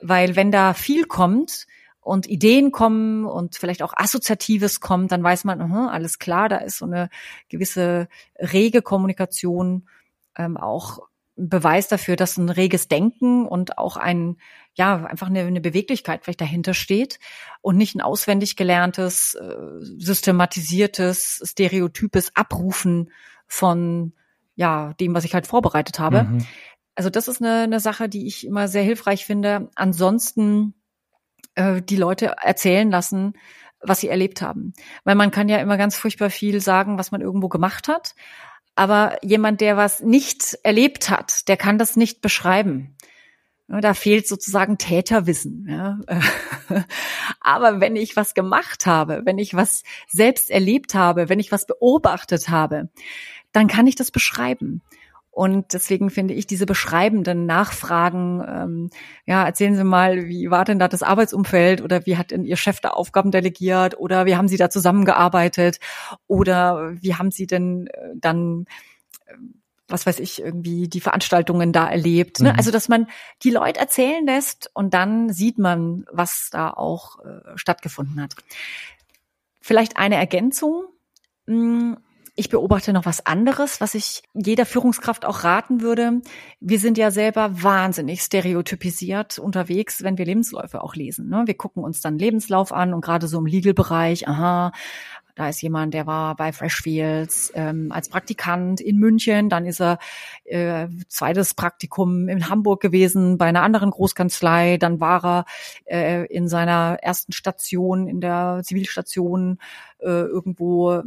Weil 0.00 0.36
wenn 0.36 0.50
da 0.50 0.74
viel 0.74 1.04
kommt, 1.04 1.66
und 2.06 2.28
Ideen 2.28 2.70
kommen 2.70 3.26
und 3.26 3.56
vielleicht 3.56 3.82
auch 3.82 3.92
Assoziatives 3.96 4.80
kommt, 4.80 5.10
dann 5.10 5.24
weiß 5.24 5.42
man, 5.42 5.60
aha, 5.60 5.88
alles 5.88 6.20
klar, 6.20 6.48
da 6.48 6.58
ist 6.58 6.78
so 6.78 6.84
eine 6.84 7.10
gewisse 7.48 8.06
rege 8.38 8.80
Kommunikation 8.80 9.88
ähm, 10.38 10.56
auch 10.56 11.00
ein 11.36 11.48
Beweis 11.48 11.88
dafür, 11.88 12.14
dass 12.14 12.36
ein 12.36 12.48
reges 12.48 12.86
Denken 12.86 13.44
und 13.44 13.76
auch 13.76 13.96
ein, 13.96 14.36
ja, 14.74 15.04
einfach 15.04 15.26
eine, 15.26 15.40
eine 15.40 15.60
Beweglichkeit 15.60 16.22
vielleicht 16.22 16.40
dahinter 16.40 16.74
steht 16.74 17.18
und 17.60 17.76
nicht 17.76 17.96
ein 17.96 18.00
auswendig 18.00 18.54
gelerntes, 18.54 19.34
äh, 19.34 19.56
systematisiertes, 19.80 21.42
stereotypes 21.44 22.30
Abrufen 22.36 23.10
von, 23.48 24.12
ja, 24.54 24.94
dem, 25.00 25.12
was 25.12 25.24
ich 25.24 25.34
halt 25.34 25.48
vorbereitet 25.48 25.98
habe. 25.98 26.22
Mhm. 26.22 26.46
Also 26.94 27.10
das 27.10 27.26
ist 27.26 27.42
eine, 27.42 27.62
eine 27.62 27.80
Sache, 27.80 28.08
die 28.08 28.28
ich 28.28 28.46
immer 28.46 28.68
sehr 28.68 28.84
hilfreich 28.84 29.26
finde. 29.26 29.70
Ansonsten 29.74 30.74
äh, 31.56 31.82
die 31.82 31.96
Leute 31.96 32.36
erzählen 32.42 32.90
lassen, 32.90 33.34
was 33.80 34.00
sie 34.00 34.08
erlebt 34.08 34.42
haben. 34.42 34.72
Weil 35.04 35.16
man 35.16 35.30
kann 35.30 35.48
ja 35.48 35.58
immer 35.58 35.76
ganz 35.76 35.96
furchtbar 35.96 36.30
viel 36.30 36.60
sagen, 36.60 36.98
was 36.98 37.10
man 37.10 37.20
irgendwo 37.20 37.48
gemacht 37.48 37.88
hat. 37.88 38.14
Aber 38.74 39.16
jemand, 39.22 39.60
der 39.60 39.76
was 39.76 40.00
nicht 40.00 40.58
erlebt 40.62 41.10
hat, 41.10 41.48
der 41.48 41.56
kann 41.56 41.78
das 41.78 41.96
nicht 41.96 42.20
beschreiben. 42.20 42.96
Da 43.68 43.94
fehlt 43.94 44.28
sozusagen 44.28 44.78
Täterwissen. 44.78 45.66
Ja. 45.68 45.98
Aber 47.40 47.80
wenn 47.80 47.96
ich 47.96 48.14
was 48.14 48.34
gemacht 48.34 48.86
habe, 48.86 49.22
wenn 49.24 49.38
ich 49.38 49.54
was 49.54 49.82
selbst 50.08 50.50
erlebt 50.50 50.94
habe, 50.94 51.28
wenn 51.28 51.40
ich 51.40 51.50
was 51.50 51.66
beobachtet 51.66 52.48
habe, 52.48 52.90
dann 53.50 53.66
kann 53.66 53.86
ich 53.86 53.96
das 53.96 54.10
beschreiben. 54.10 54.82
Und 55.36 55.74
deswegen 55.74 56.08
finde 56.08 56.32
ich 56.32 56.46
diese 56.46 56.64
beschreibenden 56.64 57.44
Nachfragen, 57.44 58.42
ähm, 58.48 58.90
ja, 59.26 59.44
erzählen 59.44 59.76
Sie 59.76 59.84
mal, 59.84 60.28
wie 60.28 60.50
war 60.50 60.64
denn 60.64 60.78
da 60.78 60.88
das 60.88 61.02
Arbeitsumfeld 61.02 61.82
oder 61.82 62.06
wie 62.06 62.16
hat 62.16 62.30
denn 62.30 62.46
Ihr 62.46 62.56
Chef 62.56 62.80
da 62.80 62.88
Aufgaben 62.88 63.30
delegiert 63.30 63.98
oder 63.98 64.24
wie 64.24 64.34
haben 64.34 64.48
Sie 64.48 64.56
da 64.56 64.70
zusammengearbeitet 64.70 65.78
oder 66.26 66.94
wie 67.02 67.16
haben 67.16 67.30
Sie 67.30 67.46
denn 67.46 67.88
äh, 67.88 68.14
dann 68.14 68.64
äh, 69.26 69.34
was 69.88 70.06
weiß 70.06 70.20
ich, 70.20 70.40
irgendwie 70.40 70.88
die 70.88 71.02
Veranstaltungen 71.02 71.70
da 71.70 71.86
erlebt. 71.86 72.40
Ne? 72.40 72.52
Mhm. 72.52 72.56
Also, 72.56 72.70
dass 72.70 72.88
man 72.88 73.06
die 73.42 73.50
Leute 73.50 73.78
erzählen 73.78 74.24
lässt 74.24 74.70
und 74.72 74.94
dann 74.94 75.30
sieht 75.34 75.58
man, 75.58 76.06
was 76.10 76.48
da 76.50 76.70
auch 76.70 77.18
äh, 77.18 77.56
stattgefunden 77.56 78.22
hat. 78.22 78.36
Vielleicht 79.60 79.98
eine 79.98 80.16
Ergänzung. 80.16 80.86
Hm, 81.46 81.98
ich 82.36 82.50
beobachte 82.50 82.92
noch 82.92 83.06
was 83.06 83.24
anderes, 83.24 83.80
was 83.80 83.94
ich 83.94 84.22
jeder 84.34 84.66
Führungskraft 84.66 85.24
auch 85.24 85.42
raten 85.42 85.80
würde. 85.80 86.20
Wir 86.60 86.78
sind 86.78 86.98
ja 86.98 87.10
selber 87.10 87.62
wahnsinnig 87.62 88.20
stereotypisiert 88.20 89.38
unterwegs, 89.38 90.02
wenn 90.02 90.18
wir 90.18 90.26
Lebensläufe 90.26 90.82
auch 90.82 90.94
lesen. 90.94 91.30
Ne? 91.30 91.44
Wir 91.46 91.56
gucken 91.56 91.82
uns 91.82 92.02
dann 92.02 92.18
Lebenslauf 92.18 92.72
an 92.72 92.92
und 92.92 93.00
gerade 93.00 93.26
so 93.26 93.38
im 93.38 93.46
Legal-Bereich, 93.46 94.28
aha, 94.28 94.72
da 95.36 95.50
ist 95.50 95.60
jemand, 95.60 95.94
der 95.94 96.06
war 96.06 96.34
bei 96.34 96.50
Freshfields 96.50 97.52
ähm, 97.54 97.92
als 97.92 98.08
Praktikant 98.08 98.80
in 98.80 98.96
München, 98.96 99.48
dann 99.50 99.66
ist 99.66 99.80
er 99.80 99.98
äh, 100.44 100.88
zweites 101.08 101.54
Praktikum 101.54 102.28
in 102.28 102.48
Hamburg 102.48 102.80
gewesen 102.80 103.36
bei 103.36 103.44
einer 103.44 103.62
anderen 103.62 103.90
Großkanzlei, 103.90 104.78
dann 104.78 104.98
war 104.98 105.24
er 105.24 105.44
äh, 105.84 106.26
in 106.26 106.48
seiner 106.48 106.98
ersten 107.02 107.32
Station 107.32 108.08
in 108.08 108.20
der 108.20 108.62
Zivilstation 108.64 109.58
äh, 109.98 110.08
irgendwo 110.08 111.02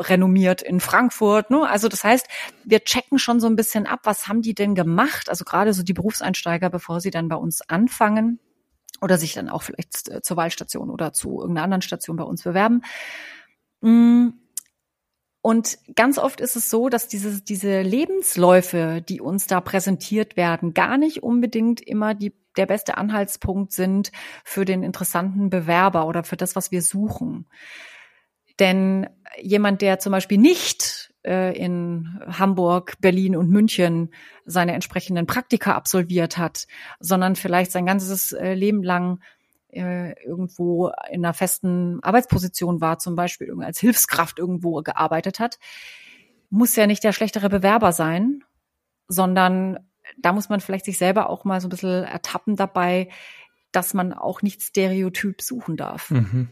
renommiert 0.00 0.62
in 0.62 0.80
Frankfurt. 0.80 1.50
Ne? 1.50 1.68
Also 1.68 1.88
das 1.88 2.02
heißt, 2.02 2.26
wir 2.64 2.80
checken 2.80 3.18
schon 3.18 3.38
so 3.38 3.46
ein 3.46 3.56
bisschen 3.56 3.86
ab, 3.86 4.00
was 4.04 4.26
haben 4.26 4.42
die 4.42 4.54
denn 4.54 4.74
gemacht? 4.74 5.28
Also 5.28 5.44
gerade 5.44 5.72
so 5.72 5.84
die 5.84 5.92
Berufseinsteiger, 5.92 6.68
bevor 6.68 7.00
sie 7.00 7.10
dann 7.10 7.28
bei 7.28 7.36
uns 7.36 7.62
anfangen 7.62 8.40
oder 9.00 9.18
sich 9.18 9.34
dann 9.34 9.48
auch 9.48 9.62
vielleicht 9.62 10.08
äh, 10.08 10.22
zur 10.22 10.36
Wahlstation 10.36 10.90
oder 10.90 11.12
zu 11.12 11.40
irgendeiner 11.40 11.64
anderen 11.64 11.82
Station 11.82 12.16
bei 12.16 12.24
uns 12.24 12.42
bewerben. 12.42 12.82
Mm. 13.82 14.28
Und 15.44 15.78
ganz 15.96 16.18
oft 16.18 16.40
ist 16.40 16.54
es 16.54 16.70
so, 16.70 16.88
dass 16.88 17.08
diese, 17.08 17.42
diese 17.42 17.82
Lebensläufe, 17.82 19.02
die 19.06 19.20
uns 19.20 19.48
da 19.48 19.60
präsentiert 19.60 20.36
werden, 20.36 20.72
gar 20.72 20.96
nicht 20.96 21.24
unbedingt 21.24 21.80
immer 21.80 22.14
die, 22.14 22.32
der 22.56 22.66
beste 22.66 22.96
Anhaltspunkt 22.96 23.72
sind 23.72 24.12
für 24.44 24.64
den 24.64 24.84
interessanten 24.84 25.50
Bewerber 25.50 26.06
oder 26.06 26.22
für 26.22 26.36
das, 26.36 26.54
was 26.54 26.70
wir 26.70 26.80
suchen. 26.80 27.48
Denn 28.60 29.08
jemand, 29.40 29.82
der 29.82 29.98
zum 29.98 30.12
Beispiel 30.12 30.38
nicht 30.38 31.12
äh, 31.24 31.56
in 31.56 32.20
Hamburg, 32.26 32.94
Berlin 33.00 33.36
und 33.36 33.50
München 33.50 34.10
seine 34.44 34.74
entsprechenden 34.74 35.26
Praktika 35.26 35.74
absolviert 35.74 36.38
hat, 36.38 36.66
sondern 37.00 37.34
vielleicht 37.34 37.72
sein 37.72 37.86
ganzes 37.86 38.32
äh, 38.32 38.54
Leben 38.54 38.84
lang 38.84 39.20
äh, 39.72 40.12
irgendwo 40.22 40.88
in 41.10 41.24
einer 41.24 41.34
festen 41.34 41.98
Arbeitsposition 42.02 42.80
war, 42.80 42.98
zum 42.98 43.14
Beispiel 43.14 43.52
als 43.62 43.80
Hilfskraft 43.80 44.38
irgendwo 44.38 44.82
gearbeitet 44.82 45.40
hat, 45.40 45.58
muss 46.50 46.76
ja 46.76 46.86
nicht 46.86 47.02
der 47.02 47.12
schlechtere 47.12 47.48
Bewerber 47.48 47.92
sein, 47.92 48.44
sondern 49.08 49.78
da 50.18 50.32
muss 50.32 50.48
man 50.48 50.60
vielleicht 50.60 50.84
sich 50.84 50.98
selber 50.98 51.30
auch 51.30 51.44
mal 51.44 51.60
so 51.60 51.68
ein 51.68 51.70
bisschen 51.70 52.04
ertappen 52.04 52.56
dabei, 52.56 53.08
dass 53.72 53.94
man 53.94 54.12
auch 54.12 54.42
nicht 54.42 54.62
stereotyp 54.62 55.40
suchen 55.40 55.76
darf. 55.76 56.10
Mhm. 56.10 56.50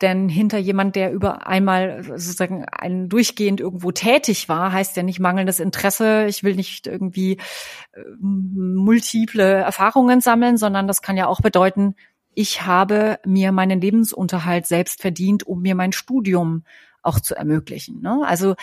Denn 0.00 0.30
hinter 0.30 0.56
jemand, 0.56 0.96
der 0.96 1.12
über 1.12 1.46
einmal 1.46 2.02
sozusagen 2.02 2.64
ein 2.64 3.10
durchgehend 3.10 3.60
irgendwo 3.60 3.92
tätig 3.92 4.48
war, 4.48 4.72
heißt 4.72 4.96
ja 4.96 5.02
nicht 5.02 5.20
mangelndes 5.20 5.60
Interesse. 5.60 6.24
Ich 6.26 6.42
will 6.42 6.54
nicht 6.54 6.86
irgendwie 6.86 7.32
äh, 7.92 8.00
multiple 8.18 9.44
Erfahrungen 9.44 10.22
sammeln, 10.22 10.56
sondern 10.56 10.88
das 10.88 11.02
kann 11.02 11.18
ja 11.18 11.26
auch 11.26 11.42
bedeuten, 11.42 11.96
ich 12.34 12.62
habe 12.62 13.18
mir 13.24 13.52
meinen 13.52 13.80
Lebensunterhalt 13.80 14.66
selbst 14.66 15.00
verdient, 15.00 15.46
um 15.46 15.62
mir 15.62 15.74
mein 15.74 15.92
Studium 15.92 16.64
auch 17.02 17.20
zu 17.20 17.34
ermöglichen. 17.34 18.00
Ne? 18.00 18.22
Also 18.24 18.54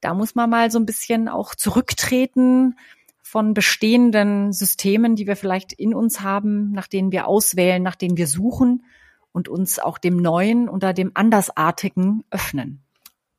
da 0.00 0.14
muss 0.14 0.34
man 0.34 0.50
mal 0.50 0.70
so 0.70 0.78
ein 0.78 0.86
bisschen 0.86 1.28
auch 1.28 1.54
zurücktreten 1.54 2.76
von 3.22 3.54
bestehenden 3.54 4.52
Systemen, 4.52 5.14
die 5.14 5.26
wir 5.26 5.36
vielleicht 5.36 5.72
in 5.72 5.94
uns 5.94 6.20
haben, 6.20 6.72
nach 6.72 6.88
denen 6.88 7.12
wir 7.12 7.26
auswählen, 7.26 7.82
nach 7.82 7.94
denen 7.94 8.16
wir 8.16 8.26
suchen 8.26 8.84
und 9.32 9.48
uns 9.48 9.78
auch 9.78 9.98
dem 9.98 10.16
Neuen 10.16 10.68
oder 10.68 10.92
dem 10.92 11.12
Andersartigen 11.14 12.24
öffnen. 12.30 12.82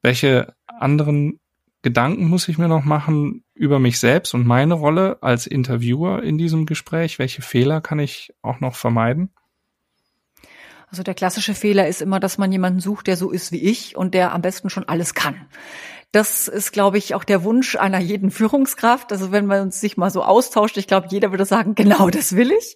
Welche 0.02 0.54
anderen 0.68 1.40
Gedanken 1.82 2.30
muss 2.30 2.48
ich 2.48 2.58
mir 2.58 2.68
noch 2.68 2.84
machen 2.84 3.44
über 3.54 3.80
mich 3.80 4.00
selbst 4.00 4.34
und 4.34 4.46
meine 4.46 4.76
Rolle 4.76 5.18
als 5.22 5.48
Interviewer 5.48 6.24
in 6.24 6.38
diesem 6.38 6.66
Gespräch? 6.66 7.20
Welche 7.20 7.42
Fehler 7.42 7.82
kann 7.82 8.00
ich 8.00 8.34
auch 8.42 8.60
noch 8.60 8.76
vermeiden? 8.76 9.32
Also 10.92 11.04
der 11.04 11.14
klassische 11.14 11.56
Fehler 11.56 11.88
ist 11.88 12.02
immer, 12.02 12.20
dass 12.20 12.38
man 12.38 12.52
jemanden 12.52 12.82
sucht, 12.82 13.08
der 13.08 13.16
so 13.16 13.32
ist 13.32 13.54
wie 13.54 13.62
ich 13.62 13.96
und 13.96 14.14
der 14.14 14.34
am 14.34 14.42
besten 14.42 14.70
schon 14.70 14.90
alles 14.90 15.14
kann. 15.14 15.48
Das 16.12 16.50
ist, 16.50 16.74
glaube 16.74 16.98
ich, 16.98 17.16
auch 17.16 17.24
der 17.24 17.46
Wunsch 17.46 17.78
einer 17.78 18.00
jeden 18.00 18.30
Führungskraft. 18.30 19.14
Also 19.14 19.32
wenn 19.32 19.46
man 19.46 19.72
sich 19.72 19.96
mal 19.96 20.12
so 20.12 20.22
austauscht, 20.22 20.76
ich 20.76 20.88
glaube, 20.88 21.08
jeder 21.10 21.32
würde 21.32 21.46
sagen, 21.46 21.76
genau 21.76 22.10
das 22.10 22.36
will 22.36 22.52
ich. 22.52 22.76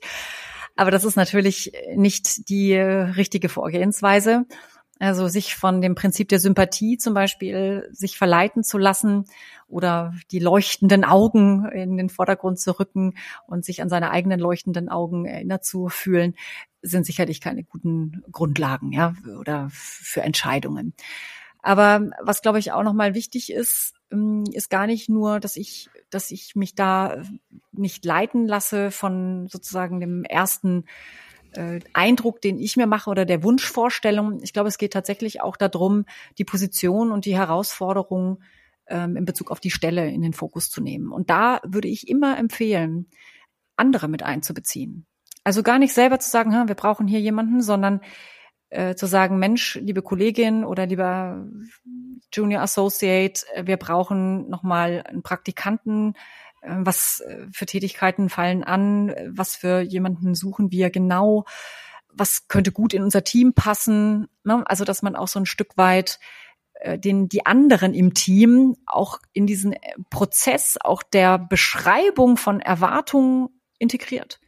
Aber 0.78 0.92
das 0.92 1.04
ist 1.04 1.18
natürlich 1.18 1.74
nicht 1.94 2.48
die 2.48 2.76
richtige 2.76 3.50
Vorgehensweise. 3.50 4.46
Also 4.98 5.28
sich 5.28 5.56
von 5.56 5.82
dem 5.82 5.94
Prinzip 5.94 6.30
der 6.30 6.40
Sympathie 6.40 6.98
zum 6.98 7.14
Beispiel 7.14 7.90
sich 7.92 8.18
verleiten 8.18 8.64
zu 8.64 8.78
lassen 8.78 9.26
oder 9.68 10.14
die 10.32 10.40
leuchtenden 10.40 11.04
Augen 11.04 11.66
in 11.66 11.98
den 11.98 12.08
Vordergrund 12.08 12.62
zu 12.62 12.80
rücken 12.80 13.16
und 13.46 13.66
sich 13.66 13.82
an 13.82 13.90
seine 13.90 14.12
eigenen 14.12 14.40
leuchtenden 14.40 14.88
Augen 14.88 15.26
erinnert 15.26 15.66
zu 15.66 15.90
fühlen, 15.90 16.36
sind 16.86 17.06
sicherlich 17.06 17.42
keine 17.42 17.64
guten 17.64 18.24
Grundlagen, 18.32 18.92
ja, 18.92 19.14
oder 19.40 19.70
für 19.72 20.22
Entscheidungen. 20.22 20.94
Aber 21.62 22.12
was 22.22 22.42
glaube 22.42 22.60
ich 22.60 22.72
auch 22.72 22.84
nochmal 22.84 23.16
wichtig 23.16 23.52
ist, 23.52 23.94
ähm, 24.12 24.44
ist 24.52 24.70
gar 24.70 24.86
nicht 24.86 25.10
nur, 25.10 25.40
dass 25.40 25.56
ich, 25.56 25.90
dass 26.12 26.30
ich 26.30 26.56
mich 26.56 26.76
da 26.76 27.24
nicht 27.72 28.06
leiten 28.06 28.48
lasse 28.48 28.92
von 28.92 29.48
sozusagen 29.48 30.00
dem 30.00 30.24
ersten 30.24 30.86
äh, 31.54 31.80
Eindruck, 31.94 32.42
den 32.42 32.60
ich 32.60 32.78
mir 32.78 32.86
mache 32.86 33.10
oder 33.10 33.26
der 33.26 33.42
Wunschvorstellung. 33.42 34.44
Ich 34.44 34.54
glaube, 34.54 34.70
es 34.70 34.78
geht 34.78 34.94
tatsächlich 34.94 35.42
auch 35.42 35.58
darum, 35.58 36.06
die 36.38 36.46
Position 36.46 37.12
und 37.12 37.26
die 37.26 37.36
Herausforderung 37.36 38.44
ähm, 38.88 39.16
in 39.16 39.26
Bezug 39.26 39.50
auf 39.50 39.60
die 39.60 39.72
Stelle 39.72 40.10
in 40.12 40.22
den 40.22 40.34
Fokus 40.34 40.70
zu 40.70 40.82
nehmen. 40.82 41.12
Und 41.12 41.30
da 41.30 41.62
würde 41.64 41.88
ich 41.88 42.08
immer 42.08 42.38
empfehlen, 42.38 43.08
andere 43.76 44.08
mit 44.08 44.24
einzubeziehen. 44.24 45.06
Also 45.46 45.62
gar 45.62 45.78
nicht 45.78 45.94
selber 45.94 46.20
zu 46.20 46.30
sagen, 46.30 46.52
wir 46.68 46.76
brauchen 46.76 47.08
hier 47.08 47.22
jemanden, 47.22 47.62
sondern 47.62 48.02
äh, 48.72 48.96
zu 48.96 49.06
sagen, 49.06 49.38
Mensch, 49.38 49.76
liebe 49.76 50.02
Kollegin 50.02 50.66
oder 50.66 50.88
lieber 50.88 51.46
Junior 52.34 52.64
Associate, 52.64 53.46
äh, 53.54 53.68
wir 53.68 53.78
brauchen 53.78 54.50
nochmal 54.50 55.04
einen 55.08 55.22
Praktikanten, 55.22 56.16
äh, 56.62 56.76
was 56.80 57.22
äh, 57.22 57.46
für 57.52 57.68
Tätigkeiten 57.68 58.30
fallen 58.30 58.64
an, 58.64 59.14
was 59.30 59.56
für 59.56 59.82
jemanden 59.82 60.34
suchen 60.34 60.72
wir 60.72 60.90
genau, 60.90 61.46
was 62.10 62.48
könnte 62.48 62.72
gut 62.72 62.96
in 62.96 63.04
unser 63.04 63.24
Team 63.24 63.54
passen. 63.54 64.28
Ne? 64.44 64.64
Also 64.66 64.84
dass 64.84 65.04
man 65.04 65.16
auch 65.16 65.28
so 65.28 65.40
ein 65.40 65.46
Stück 65.46 65.78
weit 65.78 66.20
den 66.84 67.30
die 67.30 67.46
anderen 67.46 67.94
im 67.94 68.14
Team 68.14 68.76
auch 68.86 69.20
in 69.32 69.48
diesen 69.48 69.76
Prozess 70.10 70.78
auch 70.82 71.04
der 71.04 71.40
Beschreibung 71.40 72.36
von 72.36 72.60
Erwartungen 72.60 73.48
integriert. 73.80 74.42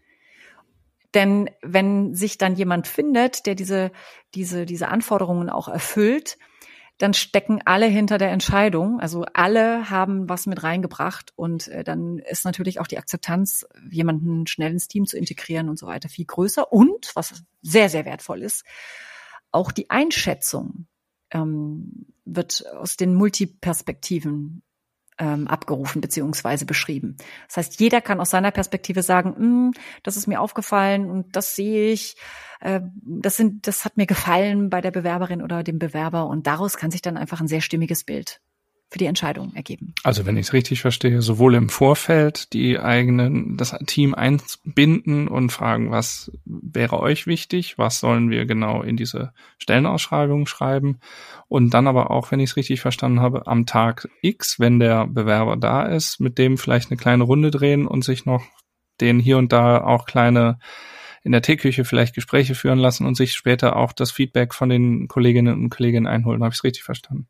Denn 1.18 1.50
wenn 1.64 2.14
sich 2.14 2.38
dann 2.38 2.56
jemand 2.56 2.88
findet, 2.88 3.48
der 3.48 3.56
diese, 3.56 3.92
diese, 4.36 4.68
diese 4.68 4.90
Anforderungen 4.90 5.50
auch 5.50 5.68
erfüllt, 5.68 6.38
dann 7.00 7.16
stecken 7.16 7.60
alle 7.66 7.88
hinter 7.88 8.20
der 8.20 8.30
Entscheidung. 8.30 9.00
Also 9.00 9.26
alle 9.34 9.90
haben 9.90 10.30
was 10.30 10.46
mit 10.46 10.62
reingebracht 10.62 11.34
und 11.36 11.70
äh, 11.70 11.84
dann 11.84 12.20
ist 12.20 12.46
natürlich 12.46 12.80
auch 12.80 12.86
die 12.86 13.00
Akzeptanz, 13.00 13.66
jemanden 13.90 14.46
schnell 14.46 14.72
ins 14.74 14.88
Team 14.88 15.08
zu 15.08 15.18
integrieren 15.18 15.70
und 15.70 15.80
so 15.80 15.88
weiter 15.88 16.08
viel 16.08 16.26
größer. 16.26 16.72
Und 16.72 17.10
was 17.16 17.42
sehr, 17.64 17.90
sehr 17.90 18.06
wertvoll 18.06 18.44
ist, 18.44 18.64
auch 19.50 19.72
die 19.72 19.90
Einschätzung 19.90 20.86
ähm, 21.32 22.14
wird 22.26 22.64
aus 22.76 22.96
den 22.96 23.16
Multiperspektiven 23.16 24.62
ähm, 25.20 25.48
abgerufen 25.48 26.02
beziehungsweise 26.02 26.66
beschrieben. 26.66 27.18
Das 27.48 27.58
heißt, 27.58 27.80
jeder 27.80 28.02
kann 28.02 28.20
aus 28.20 28.30
seiner 28.30 28.52
Perspektive 28.52 29.04
sagen, 29.04 29.36
hm, 29.36 29.74
das 30.04 30.18
ist 30.18 30.28
mir 30.28 30.42
aufgefallen 30.42 31.10
und 31.10 31.36
das 31.36 31.56
sehe 31.56 31.92
ich, 31.92 32.16
äh, 32.60 32.82
das 33.02 33.38
sind, 33.38 33.68
das 33.68 33.86
hat 33.86 33.98
mir 33.98 34.06
gefallen 34.06 34.70
bei 34.70 34.82
der 34.82 34.92
Bewerberin 34.92 35.42
oder 35.42 35.64
dem 35.64 35.80
Bewerber 35.80 36.28
und 36.28 36.48
daraus 36.48 36.78
kann 36.78 36.92
sich 36.92 37.02
dann 37.02 37.18
einfach 37.18 37.42
ein 37.42 37.48
sehr 37.48 37.62
stimmiges 37.62 38.04
Bild 38.04 38.42
für 38.90 39.00
die 39.00 39.06
Entscheidung 39.06 39.54
ergeben. 39.54 39.94
Also 40.04 40.26
wenn 40.26 40.38
ich 40.38 40.48
es 40.48 40.54
richtig 40.54 40.82
verstehe, 40.82 41.22
sowohl 41.22 41.56
im 41.56 41.68
Vorfeld 41.68 42.54
die 42.54 42.80
eigenen, 42.80 43.58
das 43.58 43.78
Team 43.86 44.16
einbinden 44.16 45.28
und 45.28 45.52
fragen, 45.52 45.92
was 45.92 46.32
wäre 46.46 47.00
euch 47.00 47.28
wichtig, 47.28 47.78
was 47.78 48.00
sollen 48.00 48.30
wir 48.30 48.46
genau 48.46 48.82
in 48.82 48.96
diese 48.96 49.34
Stellenausschreibung 49.58 50.48
schreiben 50.48 51.00
und 51.50 51.74
dann 51.74 51.88
aber 51.88 52.12
auch, 52.12 52.32
wenn 52.32 52.40
ich 52.40 52.52
es 52.52 52.56
richtig 52.56 52.80
verstanden 52.80 53.20
habe, 53.20 53.46
am 53.48 53.66
Tag 53.66 54.08
X, 54.22 54.58
wenn 54.60 54.80
der 54.80 55.06
Bewerber 55.06 55.58
da 55.58 55.84
ist, 55.84 56.22
mit 56.22 56.38
dem 56.38 56.58
vielleicht 56.58 56.90
eine 56.90 56.98
kleine 56.98 57.26
Runde 57.26 57.52
drehen 57.52 57.88
und 57.88 58.06
sich 58.06 58.26
noch 58.26 58.44
den 59.02 59.20
hier 59.20 59.38
und 59.38 59.52
da 59.52 59.84
auch 59.84 60.06
kleine 60.06 60.60
in 61.24 61.34
der 61.34 61.42
Teeküche 61.42 61.84
vielleicht 61.84 62.16
Gespräche 62.16 62.56
führen 62.56 62.80
lassen 62.80 63.06
und 63.06 63.16
sich 63.16 63.34
später 63.34 63.76
auch 63.76 63.92
das 63.92 64.12
Feedback 64.12 64.54
von 64.54 64.70
den 64.70 65.10
Kolleginnen 65.10 65.62
und 65.62 65.70
Kollegen 65.70 66.08
einholen. 66.08 66.42
Habe 66.42 66.54
ich 66.54 66.60
es 66.60 66.64
richtig 66.64 66.84
verstanden? 66.84 67.28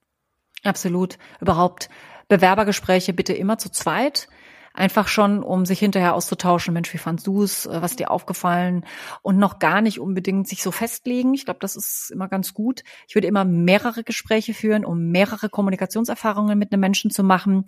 Absolut. 0.64 1.18
Überhaupt 1.40 1.90
Bewerbergespräche 2.28 3.14
bitte 3.14 3.34
immer 3.34 3.58
zu 3.58 3.70
zweit. 3.70 4.28
Einfach 4.74 5.08
schon, 5.08 5.42
um 5.42 5.66
sich 5.66 5.80
hinterher 5.80 6.14
auszutauschen. 6.14 6.72
Mensch, 6.72 6.94
wie 6.94 7.00
fandst 7.00 7.26
du 7.26 7.42
es? 7.42 7.68
Was 7.68 7.92
ist 7.92 8.00
dir 8.00 8.12
aufgefallen? 8.12 8.86
Und 9.24 9.40
noch 9.40 9.58
gar 9.58 9.82
nicht 9.82 10.00
unbedingt 10.00 10.48
sich 10.48 10.62
so 10.62 10.72
festlegen. 10.72 11.34
Ich 11.34 11.46
glaube, 11.46 11.60
das 11.62 11.76
ist 11.76 12.12
immer 12.12 12.28
ganz 12.28 12.54
gut. 12.54 12.84
Ich 13.08 13.16
würde 13.16 13.28
immer 13.28 13.44
mehrere 13.44 14.04
Gespräche 14.04 14.54
führen, 14.54 14.86
um 14.86 15.10
mehrere 15.10 15.50
Kommunikationserfahrungen 15.50 16.60
mit 16.60 16.72
einem 16.72 16.82
Menschen 16.82 17.10
zu 17.10 17.24
machen. 17.24 17.66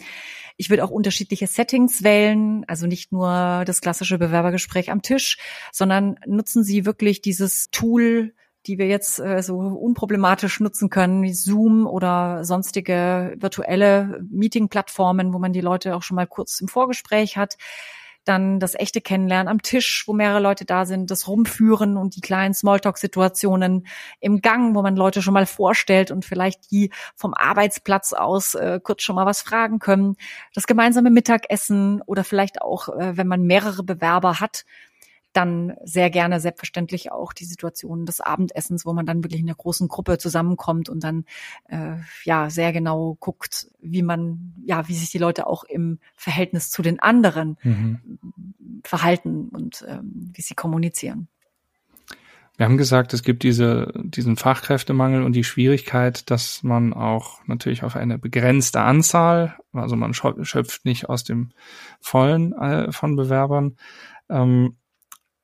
Ich 0.55 0.69
würde 0.69 0.83
auch 0.83 0.91
unterschiedliche 0.91 1.47
Settings 1.47 2.03
wählen. 2.03 2.63
Also 2.67 2.85
nicht 2.85 3.11
nur 3.11 3.63
das 3.65 3.81
klassische 3.81 4.19
Bewerbergespräch 4.19 4.91
am 4.91 5.01
Tisch, 5.01 5.39
sondern 5.71 6.19
nutzen 6.27 6.63
Sie 6.63 6.85
wirklich 6.85 7.21
dieses 7.21 7.71
Tool, 7.71 8.35
die 8.65 8.77
wir 8.77 8.87
jetzt 8.87 9.19
äh, 9.19 9.41
so 9.41 9.57
unproblematisch 9.57 10.59
nutzen 10.59 10.89
können, 10.89 11.23
wie 11.23 11.33
Zoom 11.33 11.87
oder 11.87 12.43
sonstige 12.43 13.35
virtuelle 13.37 14.21
Meeting-Plattformen, 14.29 15.33
wo 15.33 15.39
man 15.39 15.53
die 15.53 15.61
Leute 15.61 15.95
auch 15.95 16.03
schon 16.03 16.15
mal 16.15 16.27
kurz 16.27 16.59
im 16.59 16.67
Vorgespräch 16.67 17.37
hat. 17.37 17.57
Dann 18.25 18.59
das 18.59 18.75
echte 18.75 18.99
Kennenlernen 18.99 19.47
am 19.47 19.61
Tisch, 19.61 20.03
wo 20.05 20.13
mehrere 20.13 20.41
Leute 20.41 20.65
da 20.65 20.85
sind, 20.85 21.09
das 21.09 21.27
Rumführen 21.27 21.95
und 21.95 22.17
die 22.17 22.21
kleinen 22.21 22.53
Smalltalk-Situationen 22.53 23.87
im 24.19 24.41
Gang, 24.41 24.75
wo 24.75 24.81
man 24.81 24.97
Leute 24.97 25.21
schon 25.21 25.33
mal 25.33 25.45
vorstellt 25.45 26.11
und 26.11 26.25
vielleicht 26.25 26.69
die 26.69 26.91
vom 27.15 27.33
Arbeitsplatz 27.33 28.11
aus 28.11 28.55
äh, 28.55 28.81
kurz 28.83 29.03
schon 29.03 29.15
mal 29.15 29.25
was 29.25 29.41
fragen 29.41 29.79
können. 29.79 30.15
Das 30.53 30.67
gemeinsame 30.67 31.11
Mittagessen 31.11 32.01
oder 32.05 32.25
vielleicht 32.25 32.61
auch, 32.61 32.89
äh, 32.89 33.15
wenn 33.15 33.27
man 33.27 33.43
mehrere 33.43 33.83
Bewerber 33.83 34.41
hat, 34.41 34.65
dann 35.39 35.73
sehr 35.85 36.09
gerne 36.09 36.41
selbstverständlich 36.41 37.11
auch 37.13 37.31
die 37.31 37.45
Situation 37.45 38.05
des 38.05 38.19
Abendessens, 38.19 38.85
wo 38.85 38.91
man 38.91 39.05
dann 39.05 39.23
wirklich 39.23 39.39
in 39.39 39.47
einer 39.47 39.55
großen 39.55 39.87
Gruppe 39.87 40.17
zusammenkommt 40.17 40.89
und 40.89 41.01
dann 41.03 41.23
äh, 41.69 41.95
ja 42.25 42.49
sehr 42.49 42.73
genau 42.73 43.15
guckt, 43.19 43.71
wie 43.79 44.01
man 44.01 44.53
ja 44.65 44.87
wie 44.89 44.95
sich 44.95 45.11
die 45.11 45.17
Leute 45.17 45.47
auch 45.47 45.63
im 45.63 45.99
Verhältnis 46.15 46.69
zu 46.69 46.81
den 46.81 46.99
anderen 46.99 47.57
mhm. 47.63 47.99
verhalten 48.83 49.47
und 49.49 49.85
ähm, 49.87 50.31
wie 50.33 50.41
sie 50.41 50.55
kommunizieren. 50.55 51.29
Wir 52.57 52.65
haben 52.65 52.77
gesagt, 52.77 53.13
es 53.13 53.23
gibt 53.23 53.43
diese, 53.43 53.93
diesen 53.95 54.35
Fachkräftemangel 54.35 55.23
und 55.23 55.31
die 55.31 55.45
Schwierigkeit, 55.45 56.29
dass 56.29 56.61
man 56.61 56.93
auch 56.93 57.39
natürlich 57.45 57.83
auf 57.85 57.95
eine 57.95 58.17
begrenzte 58.19 58.81
Anzahl, 58.81 59.55
also 59.71 59.95
man 59.95 60.13
schöpft 60.13 60.83
nicht 60.83 61.07
aus 61.07 61.23
dem 61.23 61.51
Vollen 62.01 62.51
äh, 62.51 62.91
von 62.91 63.15
Bewerbern. 63.15 63.77
Ähm, 64.29 64.75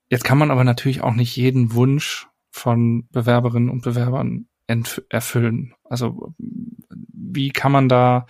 Jetzt 0.10 0.24
kann 0.24 0.38
man 0.38 0.52
aber 0.52 0.64
natürlich 0.64 1.02
auch 1.02 1.14
nicht 1.14 1.36
jeden 1.36 1.74
Wunsch 1.74 2.28
von 2.52 3.08
Bewerberinnen 3.10 3.70
und 3.70 3.84
Bewerbern 3.84 4.48
erfüllen. 5.10 5.74
Also 5.84 6.34
wie 6.88 7.50
kann 7.50 7.72
man 7.72 7.90
da 7.90 8.26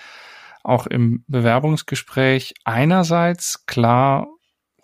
auch 0.64 0.88
im 0.88 1.24
Bewerbungsgespräch 1.28 2.56
einerseits 2.64 3.66
klar 3.66 4.28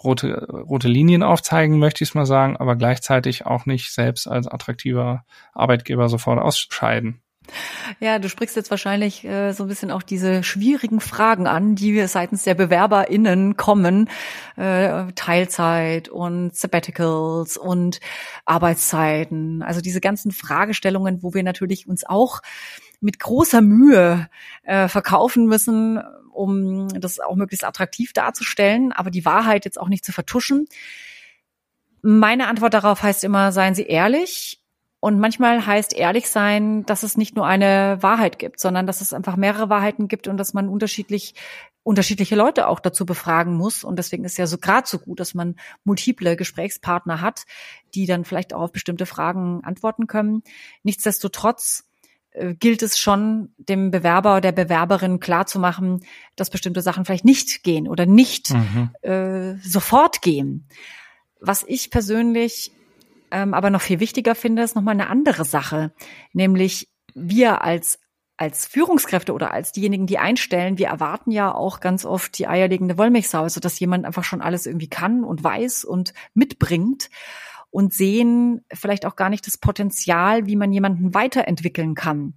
rote, 0.03 0.47
rote 0.49 0.87
Linien 0.87 1.23
aufzeigen, 1.23 1.79
möchte 1.79 2.03
ich 2.03 2.11
es 2.11 2.15
mal 2.15 2.25
sagen, 2.25 2.57
aber 2.57 2.75
gleichzeitig 2.75 3.45
auch 3.45 3.65
nicht 3.65 3.91
selbst 3.91 4.27
als 4.27 4.47
attraktiver 4.47 5.25
Arbeitgeber 5.53 6.07
sofort 6.09 6.39
ausscheiden? 6.39 7.20
Ja, 7.99 8.19
du 8.19 8.29
sprichst 8.29 8.55
jetzt 8.55 8.69
wahrscheinlich 8.69 9.25
äh, 9.25 9.51
so 9.51 9.63
ein 9.63 9.67
bisschen 9.67 9.91
auch 9.91 10.03
diese 10.03 10.43
schwierigen 10.43 11.01
Fragen 11.01 11.47
an, 11.47 11.75
die 11.75 11.93
wir 11.93 12.07
seitens 12.07 12.43
der 12.43 12.55
BewerberInnen 12.55 13.57
kommen. 13.57 14.09
Äh, 14.55 15.11
Teilzeit 15.15 16.07
und 16.07 16.55
Sabbaticals 16.55 17.57
und 17.57 17.99
Arbeitszeiten. 18.45 19.63
Also 19.63 19.81
diese 19.81 20.01
ganzen 20.01 20.31
Fragestellungen, 20.31 21.23
wo 21.23 21.33
wir 21.33 21.43
natürlich 21.43 21.87
uns 21.87 22.05
auch 22.05 22.41
mit 23.01 23.19
großer 23.19 23.61
Mühe 23.61 24.29
äh, 24.63 24.87
verkaufen 24.87 25.47
müssen, 25.47 25.99
um 26.31 26.87
das 26.89 27.19
auch 27.19 27.35
möglichst 27.35 27.65
attraktiv 27.65 28.13
darzustellen, 28.13 28.91
aber 28.91 29.09
die 29.09 29.25
Wahrheit 29.25 29.65
jetzt 29.65 29.79
auch 29.79 29.89
nicht 29.89 30.05
zu 30.05 30.11
vertuschen. 30.11 30.67
Meine 32.03 32.47
Antwort 32.47 32.73
darauf 32.73 33.03
heißt 33.03 33.23
immer, 33.23 33.51
seien 33.51 33.75
Sie 33.75 33.85
ehrlich 33.85 34.60
und 35.01 35.19
manchmal 35.19 35.65
heißt 35.65 35.93
ehrlich 35.93 36.29
sein, 36.29 36.85
dass 36.85 37.01
es 37.01 37.17
nicht 37.17 37.35
nur 37.35 37.47
eine 37.47 37.97
Wahrheit 38.01 38.37
gibt, 38.37 38.59
sondern 38.59 38.85
dass 38.85 39.01
es 39.01 39.13
einfach 39.13 39.35
mehrere 39.35 39.67
Wahrheiten 39.67 40.07
gibt 40.07 40.27
und 40.27 40.37
dass 40.37 40.53
man 40.53 40.69
unterschiedlich 40.69 41.33
unterschiedliche 41.83 42.35
Leute 42.35 42.67
auch 42.67 42.79
dazu 42.79 43.07
befragen 43.07 43.55
muss. 43.55 43.83
Und 43.83 43.97
deswegen 43.97 44.23
ist 44.23 44.37
ja 44.37 44.45
so 44.45 44.59
gerade 44.59 44.87
so 44.87 44.99
gut, 44.99 45.19
dass 45.19 45.33
man 45.33 45.55
multiple 45.83 46.35
Gesprächspartner 46.35 47.19
hat, 47.19 47.45
die 47.95 48.05
dann 48.05 48.25
vielleicht 48.25 48.53
auch 48.53 48.61
auf 48.61 48.71
bestimmte 48.71 49.07
Fragen 49.07 49.63
antworten 49.63 50.05
können. 50.05 50.43
Nichtsdestotrotz 50.83 51.89
äh, 52.29 52.53
gilt 52.53 52.83
es 52.83 52.99
schon, 52.99 53.55
dem 53.57 53.89
Bewerber 53.89 54.33
oder 54.33 54.51
der 54.51 54.65
Bewerberin 54.65 55.19
klarzumachen, 55.19 56.05
dass 56.35 56.51
bestimmte 56.51 56.83
Sachen 56.83 57.05
vielleicht 57.05 57.25
nicht 57.25 57.63
gehen 57.63 57.87
oder 57.87 58.05
nicht 58.05 58.51
mhm. 58.51 58.91
äh, 59.01 59.55
sofort 59.67 60.21
gehen. 60.21 60.67
Was 61.39 61.63
ich 61.67 61.89
persönlich 61.89 62.71
ähm, 63.31 63.53
aber 63.53 63.69
noch 63.69 63.81
viel 63.81 63.99
wichtiger 63.99 64.35
finde, 64.35 64.63
ist 64.63 64.75
nochmal 64.75 64.93
eine 64.93 65.09
andere 65.09 65.45
Sache, 65.45 65.93
nämlich 66.33 66.89
wir 67.13 67.63
als 67.63 67.99
als 68.37 68.65
Führungskräfte 68.65 69.33
oder 69.33 69.51
als 69.51 69.71
diejenigen, 69.71 70.07
die 70.07 70.17
einstellen, 70.17 70.79
wir 70.79 70.87
erwarten 70.87 71.29
ja 71.29 71.53
auch 71.53 71.79
ganz 71.79 72.05
oft 72.05 72.39
die 72.39 72.47
eierlegende 72.47 72.97
Wollmilchsau, 72.97 73.43
also 73.43 73.59
dass 73.59 73.79
jemand 73.79 74.03
einfach 74.03 74.23
schon 74.23 74.41
alles 74.41 74.65
irgendwie 74.65 74.89
kann 74.89 75.23
und 75.23 75.43
weiß 75.43 75.83
und 75.85 76.15
mitbringt 76.33 77.11
und 77.69 77.93
sehen 77.93 78.65
vielleicht 78.73 79.05
auch 79.05 79.15
gar 79.15 79.29
nicht 79.29 79.45
das 79.45 79.59
Potenzial, 79.59 80.47
wie 80.47 80.55
man 80.55 80.73
jemanden 80.73 81.13
weiterentwickeln 81.13 81.93
kann. 81.93 82.33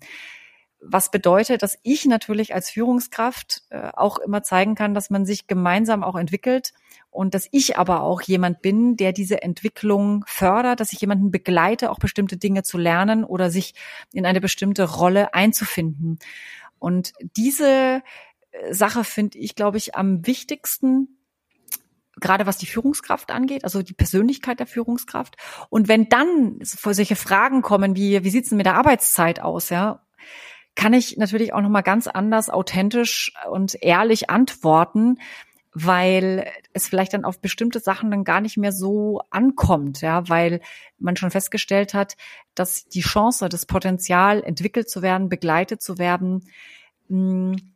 Was 0.87 1.11
bedeutet, 1.11 1.63
dass 1.63 1.79
ich 1.83 2.05
natürlich 2.05 2.55
als 2.55 2.71
Führungskraft 2.71 3.63
äh, 3.71 3.91
auch 3.95 4.19
immer 4.19 4.43
zeigen 4.43 4.75
kann, 4.75 4.93
dass 4.95 5.09
man 5.09 5.25
sich 5.25 5.47
gemeinsam 5.47 6.05
auch 6.05 6.17
entwickelt 6.17 6.73
und 7.11 7.33
dass 7.33 7.49
ich 7.53 7.79
aber 7.79 8.03
auch 8.03 8.21
jemand 8.23 8.61
bin, 8.61 8.97
der 8.97 9.13
diese 9.13 9.43
Entwicklung 9.43 10.25
fördert, 10.27 10.81
dass 10.81 10.93
ich 10.93 11.01
jemanden 11.01 11.31
begleite, 11.31 11.91
auch 11.91 11.99
bestimmte 11.99 12.37
Dinge 12.37 12.65
zu 12.65 12.77
lernen 12.77 13.25
oder 13.25 13.51
sich 13.51 13.75
in 14.13 14.27
eine 14.27 14.41
bestimmte 14.41 14.85
Rolle 14.85 15.33
einzufinden. 15.33 16.19
Und 16.79 17.13
diese 17.37 18.03
äh, 18.51 18.75
Sache 18.75 19.05
finde 19.05 19.39
ich, 19.39 19.55
glaube 19.55 19.79
ich, 19.79 19.95
am 19.95 20.27
wichtigsten, 20.27 21.09
gerade 22.21 22.47
was 22.47 22.59
die 22.59 22.67
Führungskraft 22.67 23.31
angeht, 23.31 23.65
also 23.65 23.83
die 23.83 23.95
Persönlichkeit 23.95 24.61
der 24.61 24.67
Führungskraft. 24.67 25.37
Und 25.71 25.89
wenn 25.89 26.09
dann 26.09 26.59
solche 26.61 27.17
Fragen 27.17 27.63
kommen 27.63 27.97
wie, 27.97 28.23
wie 28.25 28.31
sieht's 28.31 28.51
denn 28.51 28.59
mit 28.59 28.67
der 28.67 28.77
Arbeitszeit 28.77 29.41
aus, 29.41 29.71
ja, 29.71 30.05
kann 30.75 30.93
ich 30.93 31.17
natürlich 31.17 31.53
auch 31.53 31.61
nochmal 31.61 31.83
ganz 31.83 32.07
anders, 32.07 32.51
authentisch 32.51 33.33
und 33.51 33.77
ehrlich 33.83 34.31
antworten, 34.31 35.19
weil 35.73 36.49
es 36.73 36.87
vielleicht 36.87 37.15
dann 37.15 37.25
auf 37.25 37.41
bestimmte 37.41 37.81
Sachen 37.81 38.11
dann 38.11 38.25
gar 38.25 38.41
nicht 38.41 38.57
mehr 38.57 38.73
so 38.73 39.23
ankommt, 39.31 40.01
ja, 40.01 40.29
weil 40.29 40.61
man 40.99 41.17
schon 41.17 41.33
festgestellt 41.33 41.95
hat, 41.95 42.17
dass 42.55 42.87
die 42.87 43.01
Chance, 43.01 43.49
das 43.49 43.67
Potenzial, 43.67 44.43
entwickelt 44.43 44.89
zu 44.89 45.03
werden, 45.03 45.29
begleitet 45.29 45.83
zu 45.83 45.99
werden, 45.99 46.49
mh, 47.09 47.57
hm, 47.57 47.75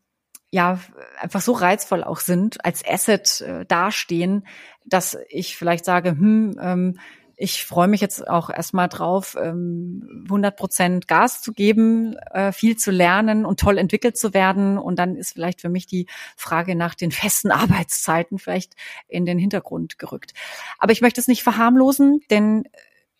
ja, 0.51 0.81
einfach 1.21 1.43
so 1.43 1.53
reizvoll 1.53 2.03
auch 2.03 2.21
sind, 2.21 2.65
als 2.65 2.83
Asset 2.87 3.43
äh, 3.43 3.67
dastehen, 3.67 4.47
dass 4.87 5.19
ich 5.29 5.57
vielleicht 5.57 5.85
sage, 5.85 6.11
hm, 6.11 6.59
ähm, 6.61 6.99
ich 7.41 7.65
freue 7.65 7.87
mich 7.87 8.01
jetzt 8.01 8.27
auch 8.27 8.51
erstmal 8.51 8.89
drauf, 8.89 9.37
100 9.37 10.27
ähm, 10.29 10.57
Prozent 10.57 11.07
Gas 11.07 11.41
zu 11.41 11.53
geben, 11.53 12.17
äh, 12.33 12.51
viel 12.51 12.77
zu 12.77 12.91
lernen 12.91 13.47
und 13.47 13.61
toll 13.61 13.79
entwickelt 13.79 14.19
zu 14.19 14.35
werden. 14.35 14.77
Und 14.77 14.99
dann 14.99 15.15
ist 15.15 15.35
vielleicht 15.35 15.61
für 15.61 15.69
mich 15.69 15.87
die 15.87 16.07
Frage 16.37 16.75
nach 16.75 16.97
den 16.97 17.13
festen 17.13 17.53
Arbeitszeiten 17.53 18.39
vielleicht 18.39 18.75
in 19.07 19.25
den 19.25 19.39
Hintergrund 19.39 19.99
gerückt. 19.99 20.35
Aber 20.79 20.91
ich 20.91 21.01
möchte 21.01 21.21
es 21.21 21.29
nicht 21.29 21.45
verharmlosen, 21.45 22.21
denn 22.29 22.65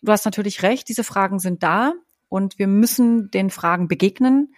du 0.01 0.11
hast 0.11 0.25
natürlich 0.25 0.63
recht, 0.63 0.89
diese 0.89 1.05
Fragen 1.05 1.39
sind 1.39 1.63
da 1.63 1.93
und 2.27 2.59
wir 2.59 2.67
müssen 2.67 3.31
den 3.31 3.49
Fragen 3.49 3.87
begegnen. 3.87 4.53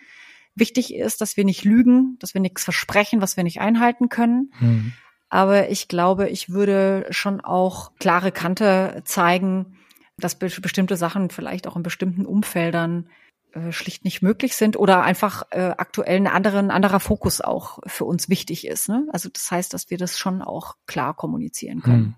wichtig 0.55 0.93
ist, 0.93 1.21
dass 1.21 1.37
wir 1.37 1.45
nicht 1.45 1.63
lügen, 1.63 2.17
dass 2.19 2.33
wir 2.33 2.41
nichts 2.41 2.63
versprechen, 2.63 3.21
was 3.21 3.37
wir 3.37 3.43
nicht 3.43 3.61
einhalten 3.61 4.09
können. 4.09 4.51
Mhm. 4.59 4.93
Aber 5.31 5.69
ich 5.69 5.87
glaube, 5.87 6.27
ich 6.27 6.49
würde 6.49 7.07
schon 7.09 7.39
auch 7.39 7.95
klare 7.99 8.33
Kante 8.33 9.01
zeigen, 9.05 9.77
dass 10.17 10.35
bestimmte 10.35 10.97
Sachen 10.97 11.29
vielleicht 11.29 11.67
auch 11.67 11.77
in 11.77 11.83
bestimmten 11.83 12.25
Umfeldern 12.25 13.09
äh, 13.53 13.71
schlicht 13.71 14.03
nicht 14.03 14.21
möglich 14.21 14.57
sind 14.57 14.77
oder 14.77 15.03
einfach 15.03 15.43
äh, 15.51 15.73
aktuell 15.77 16.17
ein, 16.17 16.27
anderer, 16.27 16.59
ein 16.59 16.69
anderer 16.69 16.99
Fokus 16.99 17.39
auch 17.39 17.79
für 17.85 18.03
uns 18.03 18.27
wichtig 18.27 18.67
ist. 18.67 18.89
Ne? 18.89 19.07
Also 19.13 19.29
das 19.29 19.49
heißt, 19.49 19.73
dass 19.73 19.89
wir 19.89 19.97
das 19.97 20.19
schon 20.19 20.41
auch 20.41 20.75
klar 20.85 21.13
kommunizieren 21.13 21.81
können, 21.81 22.03
hm. 22.03 22.15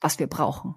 was 0.00 0.20
wir 0.20 0.28
brauchen. 0.28 0.76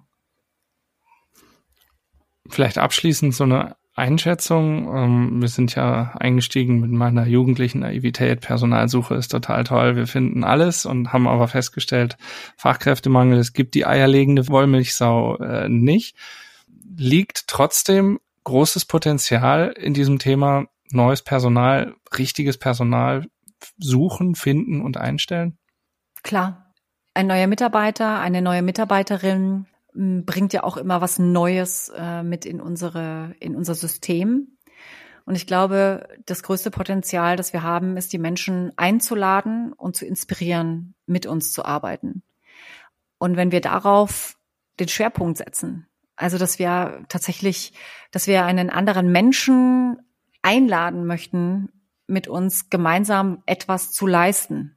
Vielleicht 2.48 2.78
abschließend 2.78 3.32
so 3.32 3.44
eine 3.44 3.76
Einschätzung. 3.96 4.94
Ähm, 4.94 5.40
wir 5.40 5.48
sind 5.48 5.74
ja 5.74 6.12
eingestiegen 6.20 6.80
mit 6.80 6.90
meiner 6.90 7.26
jugendlichen 7.26 7.80
Naivität. 7.80 8.42
Personalsuche 8.42 9.14
ist 9.14 9.28
total 9.28 9.64
toll. 9.64 9.96
Wir 9.96 10.06
finden 10.06 10.44
alles 10.44 10.84
und 10.84 11.12
haben 11.12 11.26
aber 11.26 11.48
festgestellt, 11.48 12.16
Fachkräftemangel, 12.56 13.38
es 13.38 13.54
gibt 13.54 13.74
die 13.74 13.86
eierlegende 13.86 14.48
Wollmilchsau 14.48 15.38
äh, 15.38 15.68
nicht. 15.68 16.16
Liegt 16.96 17.48
trotzdem 17.48 18.20
großes 18.44 18.84
Potenzial 18.84 19.74
in 19.76 19.94
diesem 19.94 20.18
Thema 20.18 20.66
neues 20.92 21.22
Personal, 21.22 21.94
richtiges 22.16 22.58
Personal 22.58 23.26
suchen, 23.78 24.34
finden 24.34 24.82
und 24.82 24.98
einstellen? 24.98 25.58
Klar. 26.22 26.62
Ein 27.14 27.28
neuer 27.28 27.46
Mitarbeiter, 27.46 28.20
eine 28.20 28.42
neue 28.42 28.60
Mitarbeiterin 28.60 29.66
bringt 29.96 30.52
ja 30.52 30.62
auch 30.62 30.76
immer 30.76 31.00
was 31.00 31.18
Neues 31.18 31.90
äh, 31.96 32.22
mit 32.22 32.44
in 32.44 32.60
unsere, 32.60 33.34
in 33.40 33.56
unser 33.56 33.74
System. 33.74 34.58
Und 35.24 35.34
ich 35.34 35.46
glaube, 35.46 36.08
das 36.24 36.42
größte 36.42 36.70
Potenzial, 36.70 37.36
das 37.36 37.52
wir 37.52 37.62
haben, 37.62 37.96
ist, 37.96 38.12
die 38.12 38.18
Menschen 38.18 38.72
einzuladen 38.76 39.72
und 39.72 39.96
zu 39.96 40.06
inspirieren, 40.06 40.94
mit 41.06 41.26
uns 41.26 41.52
zu 41.52 41.64
arbeiten. 41.64 42.22
Und 43.18 43.36
wenn 43.36 43.50
wir 43.50 43.60
darauf 43.60 44.36
den 44.78 44.88
Schwerpunkt 44.88 45.38
setzen, 45.38 45.86
also 46.14 46.38
dass 46.38 46.58
wir 46.58 47.04
tatsächlich, 47.08 47.72
dass 48.10 48.26
wir 48.26 48.44
einen 48.44 48.70
anderen 48.70 49.10
Menschen 49.10 49.98
einladen 50.42 51.06
möchten, 51.06 51.70
mit 52.06 52.28
uns 52.28 52.70
gemeinsam 52.70 53.42
etwas 53.46 53.92
zu 53.92 54.06
leisten, 54.06 54.75